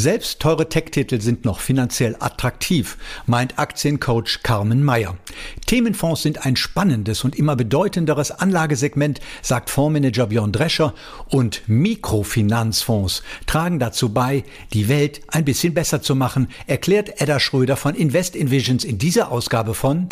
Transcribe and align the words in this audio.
Selbst 0.00 0.40
teure 0.40 0.66
Tech-Titel 0.66 1.20
sind 1.20 1.44
noch 1.44 1.60
finanziell 1.60 2.16
attraktiv, 2.20 2.96
meint 3.26 3.58
Aktiencoach 3.58 4.42
Carmen 4.42 4.82
Meyer. 4.82 5.18
Themenfonds 5.66 6.22
sind 6.22 6.46
ein 6.46 6.56
spannendes 6.56 7.22
und 7.22 7.36
immer 7.36 7.54
bedeutenderes 7.54 8.30
Anlagesegment, 8.30 9.20
sagt 9.42 9.68
Fondsmanager 9.68 10.28
Björn 10.28 10.52
Drescher, 10.52 10.94
und 11.28 11.60
Mikrofinanzfonds 11.66 13.22
tragen 13.44 13.78
dazu 13.78 14.08
bei, 14.08 14.44
die 14.72 14.88
Welt 14.88 15.20
ein 15.28 15.44
bisschen 15.44 15.74
besser 15.74 16.00
zu 16.00 16.14
machen, 16.14 16.48
erklärt 16.66 17.20
Edda 17.20 17.38
Schröder 17.38 17.76
von 17.76 17.94
Invest 17.94 18.36
Invisions 18.36 18.84
in 18.84 18.96
dieser 18.96 19.30
Ausgabe 19.30 19.74
von 19.74 20.08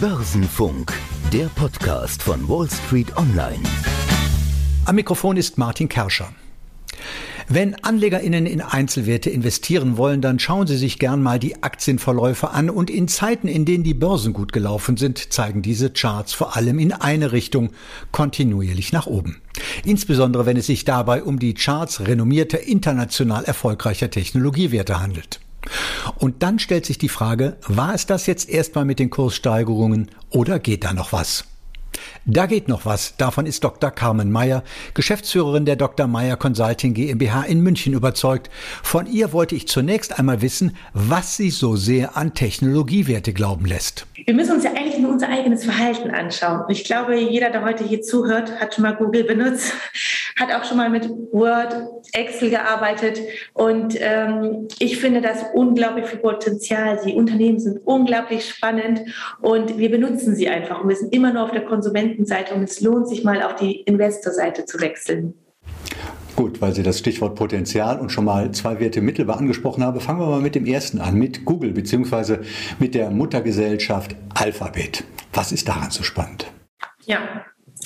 Börsenfunk, 0.00 0.92
der 1.32 1.46
Podcast 1.56 2.22
von 2.22 2.48
Wall 2.48 2.68
Street 2.70 3.16
Online. 3.16 3.64
Am 4.84 4.94
Mikrofon 4.94 5.36
ist 5.36 5.58
Martin 5.58 5.88
Kerscher. 5.88 6.28
Wenn 7.48 7.76
AnlegerInnen 7.84 8.44
in 8.44 8.60
Einzelwerte 8.60 9.30
investieren 9.30 9.96
wollen, 9.96 10.20
dann 10.20 10.40
schauen 10.40 10.66
Sie 10.66 10.76
sich 10.76 10.98
gern 10.98 11.22
mal 11.22 11.38
die 11.38 11.62
Aktienverläufe 11.62 12.50
an 12.50 12.70
und 12.70 12.90
in 12.90 13.06
Zeiten, 13.06 13.46
in 13.46 13.64
denen 13.64 13.84
die 13.84 13.94
Börsen 13.94 14.32
gut 14.32 14.52
gelaufen 14.52 14.96
sind, 14.96 15.32
zeigen 15.32 15.62
diese 15.62 15.90
Charts 15.90 16.32
vor 16.32 16.56
allem 16.56 16.80
in 16.80 16.92
eine 16.92 17.30
Richtung 17.30 17.70
kontinuierlich 18.10 18.92
nach 18.92 19.06
oben. 19.06 19.40
Insbesondere 19.84 20.44
wenn 20.44 20.56
es 20.56 20.66
sich 20.66 20.84
dabei 20.84 21.22
um 21.22 21.38
die 21.38 21.54
Charts 21.54 22.00
renommierter 22.00 22.60
international 22.60 23.44
erfolgreicher 23.44 24.10
Technologiewerte 24.10 25.00
handelt. 25.00 25.38
Und 26.18 26.42
dann 26.42 26.58
stellt 26.58 26.84
sich 26.84 26.98
die 26.98 27.08
Frage, 27.08 27.58
war 27.68 27.94
es 27.94 28.06
das 28.06 28.26
jetzt 28.26 28.48
erstmal 28.48 28.84
mit 28.84 28.98
den 28.98 29.10
Kurssteigerungen 29.10 30.10
oder 30.30 30.58
geht 30.58 30.82
da 30.82 30.92
noch 30.92 31.12
was? 31.12 31.44
Da 32.24 32.46
geht 32.46 32.68
noch 32.68 32.86
was. 32.86 33.16
Davon 33.16 33.46
ist 33.46 33.62
Dr. 33.64 33.90
Carmen 33.90 34.30
Meyer, 34.30 34.62
Geschäftsführerin 34.94 35.64
der 35.64 35.76
Dr. 35.76 36.06
Meyer 36.06 36.36
Consulting 36.36 36.94
GmbH 36.94 37.42
in 37.42 37.60
München 37.60 37.92
überzeugt. 37.92 38.50
Von 38.82 39.06
ihr 39.06 39.32
wollte 39.32 39.54
ich 39.54 39.68
zunächst 39.68 40.18
einmal 40.18 40.42
wissen, 40.42 40.76
was 40.92 41.36
sie 41.36 41.50
so 41.50 41.76
sehr 41.76 42.16
an 42.16 42.34
Technologiewerte 42.34 43.32
glauben 43.32 43.66
lässt. 43.66 44.06
Wir 44.14 44.34
müssen 44.34 44.52
uns 44.52 44.64
ja 44.64 44.70
eigentlich 44.70 44.98
nur 44.98 45.12
unser 45.12 45.28
eigenes 45.28 45.64
Verhalten 45.64 46.10
anschauen. 46.10 46.64
Ich 46.68 46.84
glaube, 46.84 47.16
jeder, 47.16 47.50
der 47.50 47.64
heute 47.64 47.84
hier 47.84 48.02
zuhört, 48.02 48.60
hat 48.60 48.74
schon 48.74 48.82
mal 48.82 48.96
Google 48.96 49.24
benutzt, 49.24 49.72
hat 50.40 50.52
auch 50.52 50.64
schon 50.64 50.76
mal 50.76 50.90
mit 50.90 51.08
Word, 51.32 51.76
Excel 52.12 52.50
gearbeitet. 52.50 53.20
Und 53.54 53.96
ähm, 54.00 54.68
ich 54.78 54.98
finde 54.98 55.20
das 55.20 55.44
unglaublich 55.54 56.06
viel 56.06 56.18
Potenzial. 56.18 57.00
Die 57.04 57.14
Unternehmen 57.14 57.58
sind 57.58 57.80
unglaublich 57.84 58.48
spannend 58.48 59.02
und 59.40 59.78
wir 59.78 59.90
benutzen 59.90 60.34
sie 60.34 60.48
einfach. 60.48 60.80
Und 60.82 60.88
wir 60.88 60.96
sind 60.96 61.14
immer 61.14 61.32
nur 61.32 61.44
auf 61.44 61.52
der 61.52 61.64
Konsumentenseite 61.86 62.54
und 62.54 62.62
es 62.62 62.80
lohnt 62.80 63.08
sich 63.08 63.22
mal 63.22 63.42
auf 63.42 63.54
die 63.54 63.80
Investorseite 63.82 64.64
zu 64.64 64.80
wechseln. 64.80 65.34
Gut, 66.34 66.60
weil 66.60 66.74
Sie 66.74 66.82
das 66.82 66.98
Stichwort 66.98 67.34
Potenzial 67.34 67.98
und 67.98 68.10
schon 68.10 68.24
mal 68.24 68.50
zwei 68.50 68.78
Werte 68.80 69.00
mittelbar 69.00 69.38
angesprochen 69.38 69.82
haben, 69.82 70.00
fangen 70.00 70.20
wir 70.20 70.26
mal 70.26 70.40
mit 70.40 70.54
dem 70.54 70.66
ersten 70.66 71.00
an, 71.00 71.14
mit 71.14 71.44
Google 71.44 71.72
bzw. 71.72 72.38
mit 72.78 72.94
der 72.94 73.10
Muttergesellschaft 73.10 74.16
Alphabet. 74.34 75.04
Was 75.32 75.52
ist 75.52 75.68
daran 75.68 75.90
so 75.90 76.02
spannend? 76.02 76.52
Ja, 77.04 77.44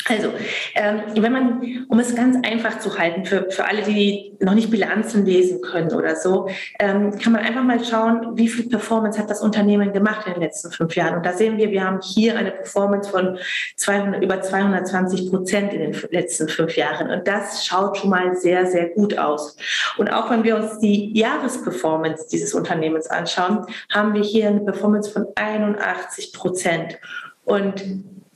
also, 0.08 0.32
ähm, 0.74 1.02
wenn 1.16 1.32
man, 1.32 1.86
um 1.88 1.98
es 1.98 2.14
ganz 2.14 2.36
einfach 2.46 2.78
zu 2.78 2.98
halten, 2.98 3.24
für, 3.24 3.50
für 3.50 3.66
alle, 3.66 3.82
die 3.82 4.36
noch 4.40 4.54
nicht 4.54 4.70
Bilanzen 4.70 5.26
lesen 5.26 5.60
können 5.60 5.92
oder 5.92 6.16
so, 6.16 6.48
ähm, 6.78 7.18
kann 7.18 7.32
man 7.32 7.42
einfach 7.42 7.62
mal 7.62 7.84
schauen, 7.84 8.36
wie 8.36 8.48
viel 8.48 8.68
Performance 8.68 9.18
hat 9.18 9.30
das 9.30 9.40
Unternehmen 9.40 9.92
gemacht 9.92 10.26
in 10.26 10.34
den 10.34 10.42
letzten 10.42 10.70
fünf 10.70 10.96
Jahren. 10.96 11.16
Und 11.16 11.26
da 11.26 11.32
sehen 11.32 11.58
wir, 11.58 11.70
wir 11.70 11.84
haben 11.84 12.00
hier 12.00 12.36
eine 12.36 12.50
Performance 12.50 13.10
von 13.10 13.38
200, 13.76 14.22
über 14.22 14.40
220 14.40 15.30
Prozent 15.30 15.74
in 15.74 15.92
den 15.92 16.02
letzten 16.10 16.48
fünf 16.48 16.76
Jahren. 16.76 17.10
Und 17.10 17.28
das 17.28 17.66
schaut 17.66 17.98
schon 17.98 18.10
mal 18.10 18.36
sehr, 18.36 18.66
sehr 18.66 18.88
gut 18.90 19.18
aus. 19.18 19.56
Und 19.98 20.08
auch 20.12 20.30
wenn 20.30 20.44
wir 20.44 20.56
uns 20.56 20.78
die 20.78 21.16
Jahresperformance 21.18 22.28
dieses 22.30 22.54
Unternehmens 22.54 23.06
anschauen, 23.06 23.66
haben 23.92 24.14
wir 24.14 24.22
hier 24.22 24.48
eine 24.48 24.60
Performance 24.60 25.10
von 25.10 25.26
81 25.34 26.32
Prozent. 26.32 26.98
Und 27.44 27.82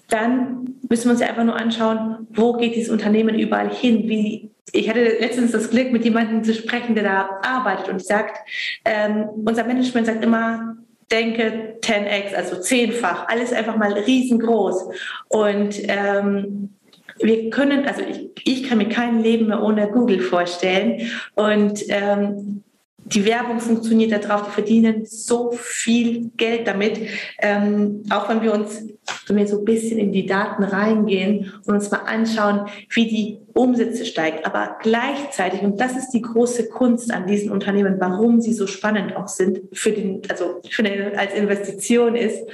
dann 0.08 0.76
müssen 0.88 1.04
wir 1.04 1.12
uns 1.12 1.20
ja 1.20 1.28
einfach 1.28 1.44
nur 1.44 1.56
anschauen, 1.56 2.26
wo 2.30 2.54
geht 2.54 2.74
dieses 2.74 2.90
Unternehmen 2.90 3.38
überall 3.38 3.70
hin? 3.70 4.08
Wie, 4.08 4.50
ich 4.72 4.88
hatte 4.88 5.02
letztens 5.02 5.52
das 5.52 5.70
Glück, 5.70 5.92
mit 5.92 6.04
jemandem 6.04 6.44
zu 6.44 6.54
sprechen, 6.54 6.94
der 6.94 7.04
da 7.04 7.40
arbeitet 7.42 7.88
und 7.88 8.04
sagt, 8.04 8.38
ähm, 8.84 9.28
unser 9.44 9.64
Management 9.64 10.06
sagt 10.06 10.24
immer, 10.24 10.76
denke 11.10 11.78
10x, 11.80 12.34
also 12.34 12.60
zehnfach, 12.60 13.28
alles 13.28 13.52
einfach 13.52 13.76
mal 13.76 13.92
riesengroß. 13.92 14.88
Und 15.28 15.76
ähm, 15.88 16.70
wir 17.20 17.50
können, 17.50 17.86
also 17.86 18.02
ich, 18.02 18.30
ich 18.44 18.68
kann 18.68 18.78
mir 18.78 18.88
kein 18.88 19.22
Leben 19.22 19.46
mehr 19.46 19.62
ohne 19.62 19.88
Google 19.88 20.20
vorstellen. 20.20 21.10
Und 21.34 21.84
ähm, 21.88 22.64
die 23.04 23.24
Werbung 23.24 23.60
funktioniert 23.60 24.12
da 24.12 24.18
drauf, 24.18 24.44
die 24.46 24.52
verdienen 24.52 25.04
so 25.04 25.52
viel 25.52 26.30
Geld 26.36 26.66
damit. 26.66 27.00
Ähm, 27.38 28.02
auch 28.10 28.28
wenn 28.28 28.42
wir 28.42 28.52
uns 28.52 28.82
wenn 29.26 29.36
wir 29.36 29.46
so 29.46 29.58
ein 29.58 29.64
bisschen 29.64 29.98
in 29.98 30.12
die 30.12 30.26
Daten 30.26 30.62
reingehen 30.62 31.52
und 31.66 31.74
uns 31.74 31.90
mal 31.90 31.98
anschauen, 31.98 32.66
wie 32.90 33.06
die 33.06 33.38
Umsätze 33.52 34.04
steigen, 34.04 34.44
aber 34.44 34.76
gleichzeitig, 34.80 35.62
und 35.62 35.80
das 35.80 35.96
ist 35.96 36.10
die 36.10 36.22
große 36.22 36.68
Kunst 36.68 37.12
an 37.12 37.26
diesen 37.26 37.50
Unternehmen, 37.50 37.96
warum 37.98 38.40
sie 38.40 38.52
so 38.52 38.66
spannend 38.66 39.16
auch 39.16 39.28
sind 39.28 39.60
für 39.72 39.92
den, 39.92 40.22
also 40.28 40.60
für 40.68 40.82
den, 40.82 41.16
als 41.16 41.34
Investition 41.34 42.16
ist, 42.16 42.48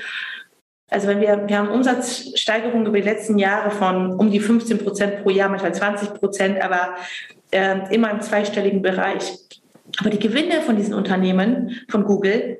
also 0.88 1.06
wenn 1.06 1.20
wir, 1.20 1.44
wir 1.46 1.58
haben 1.58 1.68
Umsatzsteigerungen 1.68 2.86
über 2.86 2.98
die 2.98 3.08
letzten 3.08 3.38
Jahre 3.38 3.70
von 3.70 4.12
um 4.14 4.30
die 4.30 4.40
15 4.40 4.78
Prozent 4.78 5.22
pro 5.22 5.30
Jahr, 5.30 5.48
manchmal 5.48 5.72
20 5.72 6.14
Prozent, 6.14 6.60
aber 6.60 6.96
äh, 7.52 7.94
immer 7.94 8.10
im 8.10 8.20
zweistelligen 8.20 8.82
Bereich. 8.82 9.38
Aber 9.98 10.10
die 10.10 10.18
Gewinne 10.18 10.62
von 10.62 10.76
diesen 10.76 10.94
Unternehmen, 10.94 11.80
von 11.88 12.04
Google, 12.04 12.58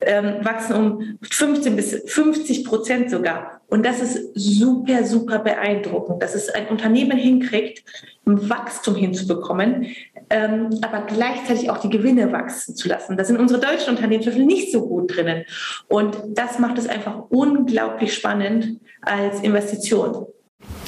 ähm, 0.00 0.44
wachsen 0.44 0.76
um 0.76 1.18
15 1.22 1.74
bis 1.74 2.02
50 2.06 2.64
Prozent 2.64 3.10
sogar. 3.10 3.62
Und 3.68 3.84
das 3.84 4.00
ist 4.00 4.30
super, 4.34 5.04
super 5.04 5.40
beeindruckend, 5.40 6.22
dass 6.22 6.34
es 6.34 6.50
ein 6.50 6.68
Unternehmen 6.68 7.18
hinkriegt, 7.18 7.82
ein 8.26 8.48
Wachstum 8.48 8.94
hinzubekommen, 8.94 9.86
ähm, 10.30 10.70
aber 10.82 11.06
gleichzeitig 11.06 11.70
auch 11.70 11.78
die 11.78 11.88
Gewinne 11.88 12.30
wachsen 12.30 12.76
zu 12.76 12.88
lassen. 12.88 13.16
Da 13.16 13.24
sind 13.24 13.38
unsere 13.38 13.60
deutschen 13.60 13.90
Unternehmen 13.90 14.22
zum 14.22 14.32
Beispiel 14.32 14.46
nicht 14.46 14.70
so 14.70 14.86
gut 14.86 15.16
drinnen. 15.16 15.44
Und 15.88 16.16
das 16.28 16.58
macht 16.58 16.78
es 16.78 16.88
einfach 16.88 17.24
unglaublich 17.30 18.14
spannend 18.14 18.80
als 19.00 19.40
Investition. 19.40 20.26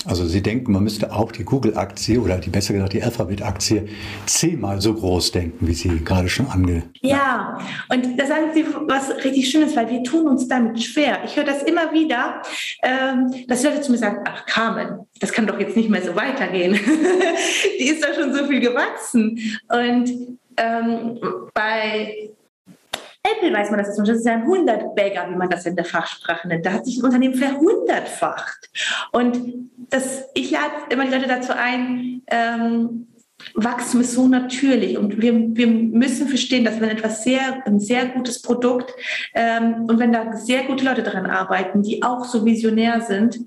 Also 0.08 0.26
Sie 0.26 0.42
denken, 0.42 0.72
man 0.72 0.82
müsste 0.82 1.12
auch 1.12 1.32
die 1.32 1.44
Google-Aktie 1.44 2.18
oder 2.18 2.38
die 2.38 2.48
besser 2.48 2.72
gesagt 2.72 2.94
die 2.94 3.02
Alphabet-Aktie 3.02 3.88
zehnmal 4.24 4.80
so 4.80 4.94
groß 4.94 5.32
denken, 5.32 5.66
wie 5.66 5.74
Sie 5.74 6.02
gerade 6.02 6.30
schon 6.30 6.46
ange. 6.46 6.84
Ja, 7.00 7.58
und 7.90 8.18
da 8.18 8.26
sagen 8.26 8.46
Sie 8.54 8.64
was 8.86 9.10
richtig 9.22 9.50
Schönes, 9.50 9.76
weil 9.76 9.90
wir 9.90 10.02
tun 10.02 10.26
uns 10.26 10.48
damit 10.48 10.82
schwer. 10.82 11.18
Ich 11.26 11.36
höre 11.36 11.44
das 11.44 11.62
immer 11.62 11.92
wieder, 11.92 12.40
ähm, 12.82 13.34
dass 13.48 13.62
Leute 13.62 13.82
zu 13.82 13.92
mir 13.92 13.98
sagen, 13.98 14.24
ach 14.26 14.46
Carmen, 14.46 15.00
das 15.20 15.32
kann 15.32 15.46
doch 15.46 15.60
jetzt 15.60 15.76
nicht 15.76 15.90
mehr 15.90 16.02
so 16.02 16.16
weitergehen. 16.16 16.72
die 17.78 17.88
ist 17.88 18.02
doch 18.02 18.14
schon 18.14 18.32
so 18.32 18.46
viel 18.46 18.60
gewachsen. 18.60 19.38
Und 19.68 20.10
ähm, 20.56 21.18
bei 21.52 22.30
Apple 23.36 23.52
weiß 23.52 23.70
man 23.70 23.78
das 23.78 23.88
jetzt, 23.88 23.98
das 23.98 24.18
ist 24.18 24.26
ja 24.26 24.34
ein 24.34 24.46
Hundertbagger, 24.46 25.28
wie 25.30 25.36
man 25.36 25.50
das 25.50 25.66
in 25.66 25.76
der 25.76 25.84
Fachsprache 25.84 26.48
nennt. 26.48 26.64
Da 26.64 26.72
hat 26.72 26.86
sich 26.86 26.98
ein 26.98 27.04
Unternehmen 27.04 27.34
verhundertfacht. 27.34 28.70
Und 29.12 29.38
das, 29.90 30.24
ich 30.34 30.50
lade 30.50 30.72
immer 30.90 31.04
die 31.04 31.12
Leute 31.12 31.28
dazu 31.28 31.52
ein, 31.52 32.22
ähm, 32.28 33.06
Wachstum 33.54 34.00
ist 34.00 34.14
so 34.14 34.26
natürlich 34.26 34.98
und 34.98 35.22
wir, 35.22 35.32
wir 35.32 35.66
müssen 35.68 36.28
verstehen, 36.28 36.64
dass 36.64 36.80
wenn 36.80 36.88
etwas 36.88 37.22
sehr, 37.22 37.64
ein 37.66 37.78
sehr 37.78 38.06
gutes 38.06 38.42
Produkt 38.42 38.92
ähm, 39.32 39.86
und 39.88 40.00
wenn 40.00 40.12
da 40.12 40.32
sehr 40.32 40.64
gute 40.64 40.84
Leute 40.84 41.04
daran 41.04 41.26
arbeiten, 41.26 41.82
die 41.82 42.02
auch 42.02 42.24
so 42.24 42.44
visionär 42.44 43.00
sind, 43.00 43.38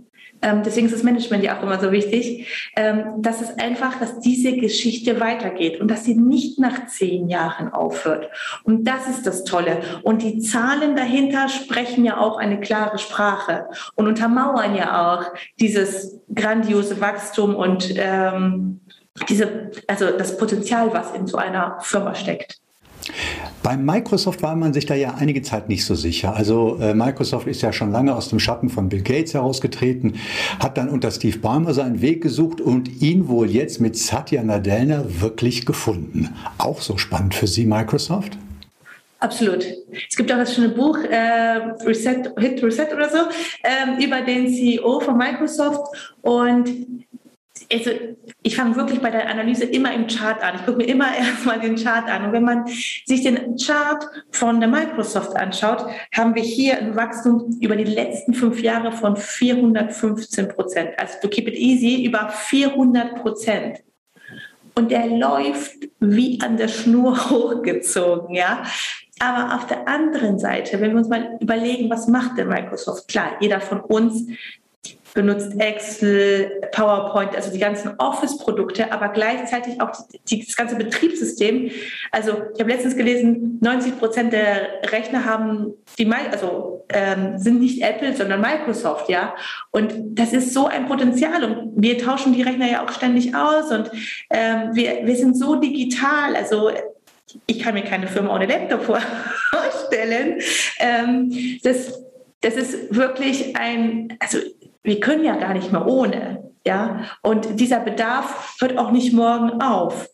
ähm, 0.41 0.63
deswegen 0.63 0.87
ist 0.87 0.95
das 0.95 1.03
Management 1.03 1.43
ja 1.43 1.57
auch 1.57 1.63
immer 1.63 1.79
so 1.79 1.91
wichtig, 1.91 2.71
ähm, 2.75 3.03
dass 3.17 3.41
es 3.41 3.57
einfach, 3.59 3.99
dass 3.99 4.19
diese 4.19 4.55
Geschichte 4.57 5.19
weitergeht 5.19 5.79
und 5.79 5.89
dass 5.89 6.03
sie 6.05 6.15
nicht 6.15 6.59
nach 6.59 6.87
zehn 6.87 7.29
Jahren 7.29 7.71
aufhört. 7.71 8.29
Und 8.63 8.85
das 8.85 9.07
ist 9.07 9.27
das 9.27 9.43
Tolle. 9.43 9.81
Und 10.03 10.21
die 10.21 10.39
Zahlen 10.39 10.95
dahinter 10.95 11.49
sprechen 11.49 12.05
ja 12.05 12.17
auch 12.17 12.37
eine 12.37 12.59
klare 12.59 12.97
Sprache 12.97 13.67
und 13.95 14.07
untermauern 14.07 14.75
ja 14.75 15.13
auch 15.13 15.25
dieses 15.59 16.19
grandiose 16.33 16.99
Wachstum 17.01 17.55
und 17.55 17.93
ähm, 17.97 18.81
diese, 19.29 19.71
also 19.87 20.11
das 20.17 20.37
Potenzial, 20.37 20.93
was 20.93 21.13
in 21.13 21.27
so 21.27 21.37
einer 21.37 21.77
Firma 21.81 22.15
steckt. 22.15 22.59
Bei 23.63 23.77
Microsoft 23.77 24.41
war 24.41 24.55
man 24.55 24.73
sich 24.73 24.87
da 24.87 24.95
ja 24.95 25.15
einige 25.15 25.43
Zeit 25.43 25.69
nicht 25.69 25.85
so 25.85 25.93
sicher. 25.93 26.35
Also 26.35 26.79
äh, 26.81 26.95
Microsoft 26.95 27.47
ist 27.47 27.61
ja 27.61 27.71
schon 27.71 27.91
lange 27.91 28.15
aus 28.15 28.29
dem 28.29 28.39
Schatten 28.39 28.69
von 28.69 28.89
Bill 28.89 29.03
Gates 29.03 29.35
herausgetreten, 29.35 30.15
hat 30.59 30.77
dann 30.77 30.89
unter 30.89 31.11
Steve 31.11 31.37
Ballmer 31.37 31.73
seinen 31.73 32.01
Weg 32.01 32.23
gesucht 32.23 32.59
und 32.59 33.01
ihn 33.01 33.27
wohl 33.27 33.49
jetzt 33.49 33.79
mit 33.79 33.97
Satya 33.97 34.43
Nadella 34.43 35.05
wirklich 35.07 35.65
gefunden. 35.65 36.29
Auch 36.57 36.81
so 36.81 36.97
spannend 36.97 37.35
für 37.35 37.47
Sie, 37.47 37.65
Microsoft? 37.65 38.37
Absolut. 39.19 39.63
Es 40.09 40.17
gibt 40.17 40.31
auch 40.31 40.37
das 40.37 40.55
schöne 40.55 40.69
Buch 40.69 40.97
äh, 40.97 41.57
Reset, 41.85 42.33
Hit 42.39 42.63
Reset 42.63 42.87
oder 42.91 43.07
so 43.07 43.17
ähm, 43.63 44.03
über 44.03 44.21
den 44.21 44.47
CEO 44.47 44.99
von 44.99 45.15
Microsoft 45.15 45.95
und 46.21 46.67
also 47.71 47.91
ich 48.43 48.55
fange 48.55 48.75
wirklich 48.75 49.01
bei 49.01 49.09
der 49.09 49.29
Analyse 49.29 49.65
immer 49.65 49.93
im 49.93 50.07
Chart 50.07 50.41
an. 50.41 50.55
Ich 50.55 50.65
gucke 50.65 50.77
mir 50.77 50.87
immer 50.87 51.15
erstmal 51.17 51.59
den 51.59 51.75
Chart 51.75 52.07
an. 52.09 52.25
Und 52.25 52.33
wenn 52.33 52.43
man 52.43 52.65
sich 52.67 53.23
den 53.23 53.57
Chart 53.57 54.05
von 54.31 54.59
der 54.59 54.69
Microsoft 54.69 55.35
anschaut, 55.35 55.85
haben 56.15 56.35
wir 56.35 56.43
hier 56.43 56.77
ein 56.77 56.95
Wachstum 56.95 57.57
über 57.61 57.75
die 57.75 57.83
letzten 57.83 58.33
fünf 58.33 58.61
Jahre 58.61 58.91
von 58.91 59.15
415 59.15 60.47
Prozent. 60.49 60.89
Also 60.97 61.15
to 61.21 61.27
keep 61.27 61.47
it 61.47 61.55
easy, 61.55 62.05
über 62.05 62.29
400 62.29 63.15
Prozent. 63.21 63.79
Und 64.73 64.89
der 64.89 65.07
läuft 65.07 65.75
wie 65.99 66.39
an 66.41 66.57
der 66.57 66.69
Schnur 66.69 67.29
hochgezogen, 67.29 68.35
ja. 68.35 68.63
Aber 69.19 69.55
auf 69.55 69.67
der 69.67 69.87
anderen 69.87 70.39
Seite, 70.39 70.81
wenn 70.81 70.91
wir 70.91 70.97
uns 70.97 71.09
mal 71.09 71.37
überlegen, 71.39 71.91
was 71.91 72.07
macht 72.07 72.39
denn 72.39 72.47
Microsoft? 72.47 73.07
Klar, 73.07 73.33
jeder 73.39 73.61
von 73.61 73.81
uns 73.81 74.25
benutzt 75.13 75.59
Excel, 75.59 76.61
PowerPoint, 76.71 77.35
also 77.35 77.51
die 77.51 77.59
ganzen 77.59 77.93
Office-Produkte, 77.97 78.91
aber 78.91 79.09
gleichzeitig 79.09 79.81
auch 79.81 79.91
die, 80.29 80.45
das 80.45 80.55
ganze 80.55 80.75
Betriebssystem. 80.75 81.71
Also 82.11 82.31
ich 82.53 82.59
habe 82.59 82.71
letztens 82.71 82.95
gelesen, 82.95 83.59
90 83.61 83.99
Prozent 83.99 84.33
der 84.33 84.81
Rechner 84.91 85.25
haben 85.25 85.73
die, 85.97 86.09
also 86.09 86.85
ähm, 86.89 87.37
sind 87.37 87.59
nicht 87.59 87.81
Apple, 87.81 88.15
sondern 88.15 88.41
Microsoft, 88.41 89.09
ja. 89.09 89.35
Und 89.71 89.93
das 90.17 90.33
ist 90.33 90.53
so 90.53 90.67
ein 90.67 90.87
Potenzial 90.87 91.43
und 91.43 91.81
wir 91.81 91.97
tauschen 91.97 92.33
die 92.33 92.41
Rechner 92.41 92.69
ja 92.69 92.85
auch 92.85 92.91
ständig 92.91 93.35
aus 93.35 93.71
und 93.71 93.91
ähm, 94.29 94.71
wir, 94.73 95.05
wir 95.05 95.15
sind 95.15 95.37
so 95.37 95.55
digital, 95.55 96.35
also 96.35 96.71
ich 97.45 97.59
kann 97.59 97.73
mir 97.73 97.83
keine 97.83 98.07
Firma 98.07 98.35
ohne 98.35 98.45
Laptop 98.45 98.83
vorstellen. 99.51 100.41
Ähm, 100.79 101.59
das, 101.63 102.01
das 102.41 102.55
ist 102.55 102.95
wirklich 102.95 103.55
ein, 103.55 104.17
also 104.19 104.39
wir 104.83 104.99
können 104.99 105.23
ja 105.23 105.35
gar 105.35 105.53
nicht 105.53 105.71
mehr 105.71 105.87
ohne. 105.87 106.51
Ja, 106.65 107.05
und 107.23 107.59
dieser 107.59 107.79
Bedarf 107.79 108.55
hört 108.59 108.77
auch 108.77 108.91
nicht 108.91 109.13
morgen 109.13 109.61
auf. 109.61 110.07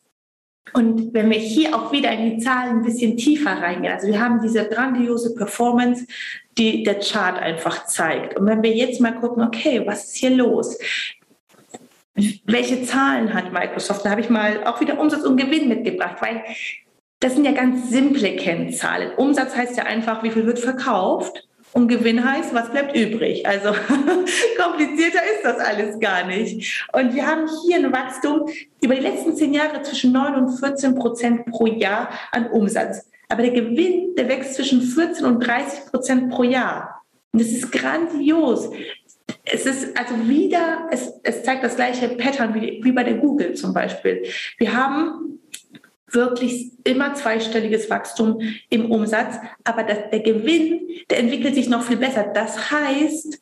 Und 0.73 1.13
wenn 1.13 1.29
wir 1.29 1.37
hier 1.37 1.75
auch 1.75 1.91
wieder 1.91 2.11
in 2.11 2.37
die 2.37 2.43
Zahlen 2.43 2.77
ein 2.77 2.83
bisschen 2.83 3.17
tiefer 3.17 3.51
reingehen, 3.51 3.93
also 3.93 4.07
wir 4.07 4.19
haben 4.21 4.41
diese 4.41 4.67
grandiose 4.67 5.33
Performance, 5.35 6.05
die 6.57 6.83
der 6.83 6.99
Chart 6.99 7.37
einfach 7.37 7.85
zeigt. 7.85 8.37
Und 8.37 8.45
wenn 8.47 8.63
wir 8.63 8.73
jetzt 8.73 9.01
mal 9.01 9.15
gucken, 9.15 9.43
okay, 9.43 9.83
was 9.85 10.05
ist 10.05 10.15
hier 10.17 10.31
los? 10.31 10.77
Welche 12.45 12.83
Zahlen 12.83 13.33
hat 13.33 13.53
Microsoft? 13.53 14.05
Da 14.05 14.09
habe 14.09 14.21
ich 14.21 14.29
mal 14.29 14.63
auch 14.65 14.81
wieder 14.81 14.99
Umsatz 14.99 15.23
und 15.23 15.37
Gewinn 15.37 15.67
mitgebracht, 15.67 16.17
weil 16.19 16.43
das 17.19 17.33
sind 17.33 17.45
ja 17.45 17.51
ganz 17.51 17.89
simple 17.89 18.35
Kennzahlen. 18.35 19.11
Umsatz 19.15 19.55
heißt 19.55 19.77
ja 19.77 19.83
einfach, 19.83 20.23
wie 20.23 20.31
viel 20.31 20.45
wird 20.45 20.59
verkauft. 20.59 21.47
Und 21.77 21.89
Gewinn 21.89 22.27
heißt, 22.27 22.55
was 22.55 22.71
bleibt 22.71 22.97
übrig? 22.97 23.45
Also 23.45 23.69
komplizierter 24.59 25.19
ist 25.35 25.43
das 25.43 25.59
alles 25.59 25.99
gar 25.99 26.25
nicht. 26.25 26.87
Und 26.91 27.13
wir 27.13 27.27
haben 27.27 27.47
hier 27.63 27.75
ein 27.75 27.93
Wachstum 27.93 28.49
über 28.81 28.95
die 28.95 29.01
letzten 29.01 29.35
zehn 29.35 29.53
Jahre 29.53 29.83
zwischen 29.83 30.11
9 30.11 30.33
und 30.37 30.57
14 30.57 30.95
Prozent 30.95 31.45
pro 31.45 31.67
Jahr 31.67 32.09
an 32.31 32.47
Umsatz. 32.47 33.07
Aber 33.29 33.43
der 33.43 33.51
Gewinn, 33.51 34.15
der 34.15 34.27
wächst 34.27 34.55
zwischen 34.55 34.81
14 34.81 35.23
und 35.23 35.45
30 35.45 35.91
Prozent 35.91 36.31
pro 36.31 36.41
Jahr. 36.41 37.03
Und 37.31 37.43
das 37.43 37.49
ist 37.49 37.71
grandios. 37.71 38.71
Es 39.45 39.67
ist 39.67 39.95
also 39.95 40.27
wieder, 40.27 40.87
es, 40.89 41.13
es 41.21 41.43
zeigt 41.43 41.63
das 41.63 41.75
gleiche 41.75 42.09
Pattern 42.09 42.55
wie, 42.55 42.79
wie 42.81 42.91
bei 42.91 43.03
der 43.03 43.17
Google 43.17 43.53
zum 43.53 43.75
Beispiel. 43.75 44.23
Wir 44.57 44.73
haben 44.73 45.36
wirklich 46.09 46.71
immer 46.83 47.13
zweistelliges 47.13 47.89
Wachstum 47.89 48.39
im 48.69 48.91
Umsatz, 48.91 49.35
aber 49.63 49.83
das, 49.83 50.09
der 50.11 50.21
Gewinn, 50.21 50.87
der 51.09 51.19
entwickelt 51.19 51.55
sich 51.55 51.69
noch 51.69 51.83
viel 51.83 51.97
besser. 51.97 52.31
Das 52.33 52.71
heißt, 52.71 53.41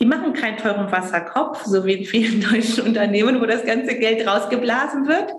die 0.00 0.06
machen 0.06 0.32
keinen 0.32 0.56
teuren 0.56 0.92
Wasserkopf, 0.92 1.64
so 1.64 1.84
wie 1.84 1.94
in 1.94 2.04
vielen 2.04 2.40
deutschen 2.52 2.84
Unternehmen, 2.84 3.40
wo 3.40 3.46
das 3.46 3.64
ganze 3.64 3.96
Geld 3.96 4.26
rausgeblasen 4.26 5.08
wird, 5.08 5.32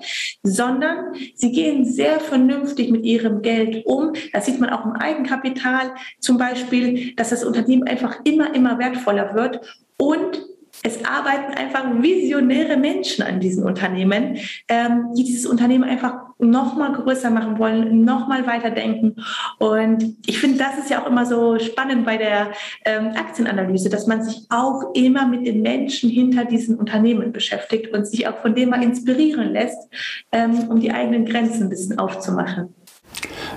sondern 0.44 1.14
sie 1.34 1.52
gehen 1.52 1.86
sehr 1.86 2.20
vernünftig 2.20 2.92
mit 2.92 3.06
ihrem 3.06 3.42
Geld 3.42 3.86
um. 3.86 4.14
Das 4.34 4.46
sieht 4.46 4.60
man 4.60 4.70
auch 4.70 4.86
im 4.86 4.94
Eigenkapital 4.94 5.94
zum 6.20 6.38
Beispiel, 6.38 7.16
dass 7.16 7.30
das 7.30 7.44
Unternehmen 7.46 7.88
einfach 7.88 8.20
immer, 8.26 8.54
immer 8.54 8.78
wertvoller 8.80 9.34
wird 9.34 9.62
und 9.98 10.49
es 10.84 11.04
arbeiten 11.04 11.54
einfach 11.54 11.86
visionäre 12.02 12.78
Menschen 12.78 13.24
an 13.24 13.40
diesen 13.40 13.64
Unternehmen, 13.64 14.38
ähm, 14.68 15.14
die 15.16 15.24
dieses 15.24 15.46
Unternehmen 15.46 15.84
einfach 15.84 16.30
noch 16.38 16.76
mal 16.76 16.94
größer 16.94 17.30
machen 17.30 17.60
wollen, 17.60 18.06
noch 18.06 18.28
mal 18.28 18.48
weiterdenken. 18.48 19.16
Und 19.60 20.18
ich 20.26 20.40
finde, 20.40 20.58
das 20.58 20.78
ist 20.78 20.90
ja 20.90 21.02
auch 21.02 21.08
immer 21.08 21.26
so 21.26 21.60
spannend 21.60 22.06
bei 22.06 22.16
der 22.16 22.52
ähm, 22.86 23.10
Aktienanalyse, 23.16 23.90
dass 23.90 24.08
man 24.08 24.24
sich 24.24 24.46
auch 24.50 24.94
immer 24.94 25.28
mit 25.28 25.46
den 25.46 25.62
Menschen 25.62 26.10
hinter 26.10 26.46
diesen 26.46 26.78
Unternehmen 26.78 27.34
beschäftigt 27.34 27.94
und 27.94 28.08
sich 28.08 28.28
auch 28.28 28.38
von 28.38 28.56
dem 28.56 28.70
mal 28.70 28.82
inspirieren 28.82 29.52
lässt, 29.52 29.90
ähm, 30.32 30.70
um 30.70 30.80
die 30.80 30.92
eigenen 30.92 31.26
Grenzen 31.26 31.64
ein 31.64 31.70
bisschen 31.70 32.00
aufzumachen. 32.00 32.74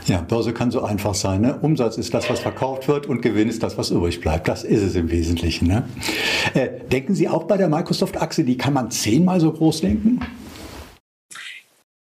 Ja, 0.06 0.20
Börse 0.20 0.52
kann 0.52 0.70
so 0.70 0.82
einfach 0.82 1.14
sein. 1.14 1.42
Ne? 1.42 1.58
Umsatz 1.60 1.96
ist 1.96 2.12
das, 2.12 2.28
was 2.28 2.40
verkauft 2.40 2.88
wird 2.88 3.06
und 3.06 3.22
Gewinn 3.22 3.48
ist 3.48 3.62
das, 3.62 3.78
was 3.78 3.90
übrig 3.90 4.20
bleibt. 4.20 4.48
Das 4.48 4.64
ist 4.64 4.82
es 4.82 4.96
im 4.96 5.10
Wesentlichen. 5.10 5.68
Ne? 5.68 5.88
Äh, 6.54 6.80
denken 6.88 7.14
Sie 7.14 7.28
auch 7.28 7.44
bei 7.44 7.56
der 7.56 7.68
Microsoft-Achse, 7.68 8.42
die 8.42 8.56
kann 8.56 8.72
man 8.72 8.90
zehnmal 8.90 9.40
so 9.40 9.52
groß 9.52 9.82
denken? 9.82 10.20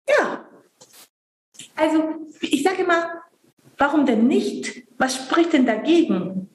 Ja. 0.10 0.46
Also 1.76 2.16
ich 2.42 2.64
sage 2.64 2.84
immer, 2.84 3.10
warum 3.78 4.06
denn 4.06 4.28
nicht? 4.28 4.84
Was 4.98 5.16
spricht 5.16 5.54
denn 5.54 5.66
dagegen? 5.66 6.50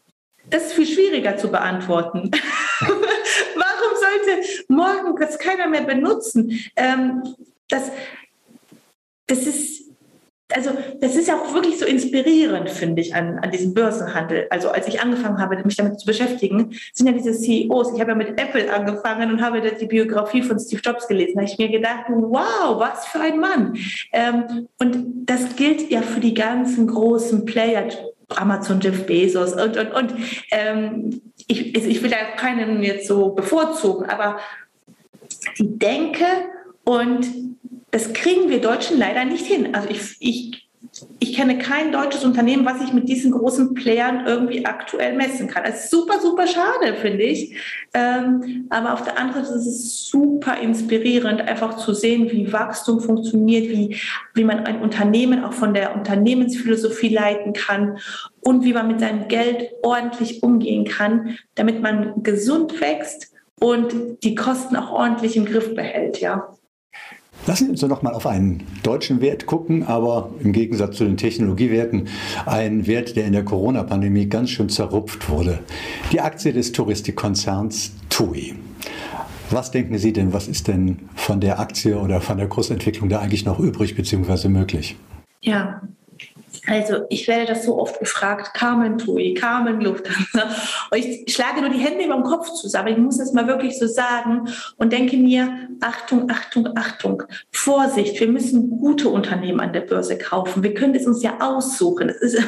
Das 0.51 0.67
ist 0.67 0.73
viel 0.75 0.87
schwieriger 0.87 1.39
zu 1.39 1.51
beantworten. 1.51 2.31
warum 2.81 3.95
sollte 3.97 4.49
morgen 4.69 5.19
das 5.19 5.39
keiner 5.39 5.67
mehr 5.67 5.85
benutzen? 5.85 6.61
Ähm, 6.77 7.23
das, 7.69 7.91
das 9.29 9.47
ist 9.47 9.82
also 10.55 10.71
das 11.01 11.17
ist 11.17 11.29
ja 11.29 11.37
auch 11.37 11.55
wirklich 11.55 11.79
so 11.79 11.85
inspirierend, 11.85 12.71
finde 12.71 13.03
ich, 13.03 13.15
an, 13.15 13.39
an 13.39 13.51
diesem 13.51 13.75
Börsenhandel. 13.75 14.47
Also 14.51 14.71
als 14.71 14.89
ich 14.89 15.01
angefangen 15.01 15.39
habe, 15.39 15.63
mich 15.65 15.77
damit 15.77 16.01
zu 16.01 16.07
beschäftigen, 16.07 16.75
sind 16.93 17.07
ja 17.07 17.13
diese 17.13 17.33
CEOs. 17.33 17.95
Ich 17.95 18.01
habe 18.01 18.11
ja 18.11 18.17
mit 18.17 18.41
Apple 18.41 18.73
angefangen 18.73 19.31
und 19.31 19.43
habe 19.43 19.61
die 19.61 19.87
Biografie 19.87 20.43
von 20.43 20.59
Steve 20.59 20.83
Jobs 20.85 21.09
gelesen. 21.09 21.35
Da 21.35 21.43
habe 21.43 21.51
ich 21.51 21.59
mir 21.59 21.69
gedacht, 21.69 22.05
wow, 22.09 22.79
was 22.79 23.07
für 23.07 23.21
ein 23.21 23.39
Mann. 23.39 23.77
Ähm, 24.13 24.69
und 24.79 25.27
das 25.27 25.57
gilt 25.57 25.91
ja 25.91 26.03
für 26.03 26.21
die 26.21 26.35
ganzen 26.35 26.87
großen 26.87 27.45
Player, 27.45 27.89
Amazon, 28.29 28.81
Jeff 28.81 29.07
Bezos 29.07 29.53
und, 29.55 29.77
und, 29.77 29.93
und. 29.93 30.15
Ähm, 30.51 31.21
ich, 31.47 31.75
also 31.75 31.89
ich 31.89 32.03
will 32.03 32.11
da 32.11 32.17
keinen 32.37 32.83
jetzt 32.83 33.07
so 33.07 33.31
bevorzugen, 33.31 34.09
aber 34.09 34.39
die 35.59 35.79
Denke 35.79 36.25
und 36.85 37.52
das 37.93 38.13
kriegen 38.15 38.49
wir 38.49 38.61
Deutschen 38.61 38.99
leider 38.99 39.25
nicht 39.25 39.47
hin. 39.47 39.75
Also 39.75 39.91
ich, 39.91 40.17
ich, 40.19 40.69
ich 41.21 41.35
kenne 41.35 41.59
kein 41.59 41.93
deutsches 41.93 42.25
Unternehmen, 42.25 42.65
was 42.65 42.81
sich 42.81 42.95
mit 42.95 43.07
diesen 43.07 43.33
großen 43.33 43.75
Playern 43.75 44.27
irgendwie 44.27 44.65
aktuell 44.65 45.15
messen 45.15 45.47
kann. 45.47 45.65
Das 45.65 45.85
ist 45.85 45.91
super, 45.91 46.19
super 46.19 46.47
schade, 46.47 46.97
finde 46.97 47.23
ich. 47.25 47.55
Ähm, 47.93 48.67
aber 48.71 48.95
auf 48.95 49.05
der 49.05 49.19
anderen 49.19 49.45
Seite 49.45 49.59
ist 49.59 49.67
es 49.67 50.09
super 50.09 50.57
inspirierend, 50.57 51.43
einfach 51.43 51.77
zu 51.77 51.93
sehen, 51.93 52.31
wie 52.33 52.51
Wachstum 52.51 53.01
funktioniert, 53.01 53.69
wie, 53.69 54.01
wie 54.33 54.45
man 54.45 54.61
ein 54.61 54.81
Unternehmen 54.81 55.45
auch 55.45 55.53
von 55.53 55.75
der 55.75 55.95
Unternehmensphilosophie 55.95 57.15
leiten 57.15 57.53
kann 57.53 57.99
und 58.41 58.65
wie 58.65 58.73
man 58.73 58.89
mit 58.89 59.01
seinem 59.01 59.29
Geld 59.29 59.71
ordentlich 59.83 60.43
umgehen 60.43 60.87
kann, 60.87 61.37
damit 61.57 61.83
man 61.83 62.23
gesund 62.23 62.81
wächst 62.81 63.33
und 63.61 64.23
die 64.25 64.35
Kosten 64.35 64.77
auch 64.77 64.91
ordentlich 64.91 65.37
im 65.37 65.45
Griff 65.45 65.75
behält, 65.75 66.19
ja. 66.21 66.57
Lassen 67.47 67.65
Sie 67.65 67.71
uns 67.73 67.83
noch 67.83 68.03
mal 68.03 68.15
auf 68.15 68.27
einen 68.27 68.63
deutschen 68.85 69.21
Wert 69.21 69.47
gucken, 69.47 69.83
aber 69.83 70.31
im 70.41 70.53
Gegensatz 70.53 70.97
zu 70.97 71.05
den 71.05 71.17
Technologiewerten 71.17 72.07
ein 72.47 72.87
Wert, 72.87 73.17
der 73.17 73.27
in 73.27 73.33
der 73.33 73.45
Corona-Pandemie 73.45 74.27
ganz 74.27 74.51
schön 74.51 74.69
zerrupft 74.69 75.29
wurde. 75.29 75.59
Die 76.13 76.21
Aktie 76.21 76.53
des 76.53 76.71
Touristikkonzerns 76.71 77.95
TUI. 78.11 78.55
Was 79.51 79.73
denken 79.73 79.99
Sie 79.99 80.13
denn, 80.13 80.33
was 80.33 80.47
ist 80.47 80.69
denn 80.69 81.01
von 81.17 81.41
der 81.41 81.59
Aktie 81.59 81.99
oder 81.99 82.21
von 82.21 82.39
der 82.39 82.49
Kursentwicklung 82.49 83.09
da 83.09 83.19
eigentlich 83.19 83.45
noch 83.45 83.59
übrig 83.59 83.97
bzw. 83.97 84.49
möglich? 84.49 84.97
Ja, 85.41 85.83
also 86.67 87.03
ich 87.09 87.27
werde 87.27 87.47
das 87.47 87.65
so 87.65 87.81
oft 87.81 87.99
gefragt, 87.99 88.55
Carmen 88.55 88.97
Tui, 88.97 89.35
Carmen 89.35 89.81
Lufthansa. 89.81 90.49
Und 90.91 90.99
ich 90.99 91.33
schlage 91.33 91.61
nur 91.61 91.71
die 91.71 91.79
Hände 91.79 92.05
über 92.05 92.15
den 92.15 92.23
Kopf 92.23 92.53
zusammen. 92.53 92.89
Ich 92.89 92.99
muss 92.99 93.19
das 93.19 93.33
mal 93.33 93.49
wirklich 93.49 93.79
so 93.79 93.87
sagen 93.87 94.49
und 94.77 94.93
denke 94.93 95.17
mir, 95.17 95.69
Achtung, 95.81 96.31
Achtung, 96.31 96.69
Achtung, 96.77 97.25
Vorsicht, 97.51 98.21
wir 98.21 98.29
müssen 98.29 98.71
gute 98.79 99.09
Unternehmen 99.09 99.61
an 99.61 99.73
der 99.73 99.81
Börse 99.81 100.17
kaufen. 100.19 100.63
Wir 100.63 100.75
können 100.75 100.95
es 100.95 101.07
uns 101.07 101.23
ja 101.23 101.41
aussuchen. 101.41 102.09
Es 102.11 102.21
ist 102.21 102.37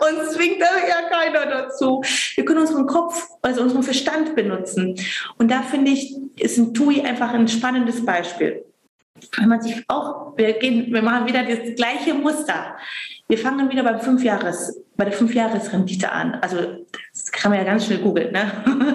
uns 0.00 0.32
zwingt 0.32 0.60
da 0.60 0.66
ja 0.66 1.08
keiner 1.08 1.46
dazu. 1.46 2.02
Wir 2.34 2.44
können 2.44 2.60
unseren 2.60 2.86
Kopf, 2.86 3.28
also 3.42 3.62
unseren 3.62 3.82
Verstand 3.82 4.34
benutzen. 4.34 4.96
Und 5.38 5.50
da 5.50 5.62
finde 5.62 5.92
ich, 5.92 6.16
ist 6.36 6.58
ein 6.58 6.74
TUI 6.74 7.02
einfach 7.02 7.32
ein 7.32 7.46
spannendes 7.46 8.04
Beispiel 8.04 8.64
wenn 9.36 9.48
man 9.48 9.60
sich 9.60 9.84
auch, 9.88 10.36
wir, 10.36 10.52
gehen, 10.54 10.92
wir 10.92 11.02
machen 11.02 11.26
wieder 11.26 11.44
das 11.44 11.74
gleiche 11.76 12.14
Muster. 12.14 12.76
Wir 13.30 13.38
fangen 13.38 13.70
wieder 13.70 13.84
beim 13.84 14.00
Fünfjahres, 14.00 14.82
bei 14.96 15.04
der 15.04 15.12
Fünfjahresrendite 15.12 16.10
an. 16.10 16.34
Also 16.40 16.84
das 17.12 17.30
kann 17.30 17.52
man 17.52 17.60
ja 17.60 17.64
ganz 17.64 17.86
schnell 17.86 18.00
googeln. 18.00 18.32
Ne? 18.32 18.50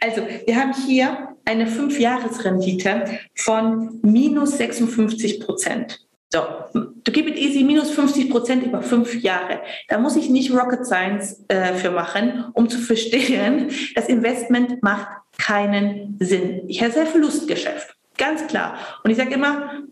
Also 0.00 0.22
wir 0.46 0.56
haben 0.56 0.72
hier 0.86 1.36
eine 1.44 1.66
Fünfjahresrendite 1.66 3.20
von 3.34 4.00
minus 4.02 4.56
56 4.56 5.40
Prozent. 5.40 6.00
So, 6.32 6.40
to 6.72 7.12
keep 7.12 7.26
it 7.26 7.36
easy, 7.36 7.62
minus 7.62 7.90
50 7.90 8.30
Prozent 8.30 8.64
über 8.64 8.80
fünf 8.80 9.22
Jahre. 9.22 9.60
Da 9.88 9.98
muss 9.98 10.16
ich 10.16 10.30
nicht 10.30 10.50
Rocket 10.50 10.86
Science 10.86 11.44
äh, 11.48 11.74
für 11.74 11.90
machen, 11.90 12.46
um 12.54 12.70
zu 12.70 12.78
verstehen, 12.78 13.70
das 13.94 14.08
Investment 14.08 14.82
macht 14.82 15.08
keinen 15.38 16.16
Sinn. 16.20 16.62
Ich 16.68 16.82
habe 16.82 16.92
sehr 16.92 17.06
Verlustgeschäft, 17.06 17.94
ganz 18.16 18.46
klar. 18.46 18.78
Und 19.04 19.10
ich 19.10 19.18
sage 19.18 19.34
immer, 19.34 19.82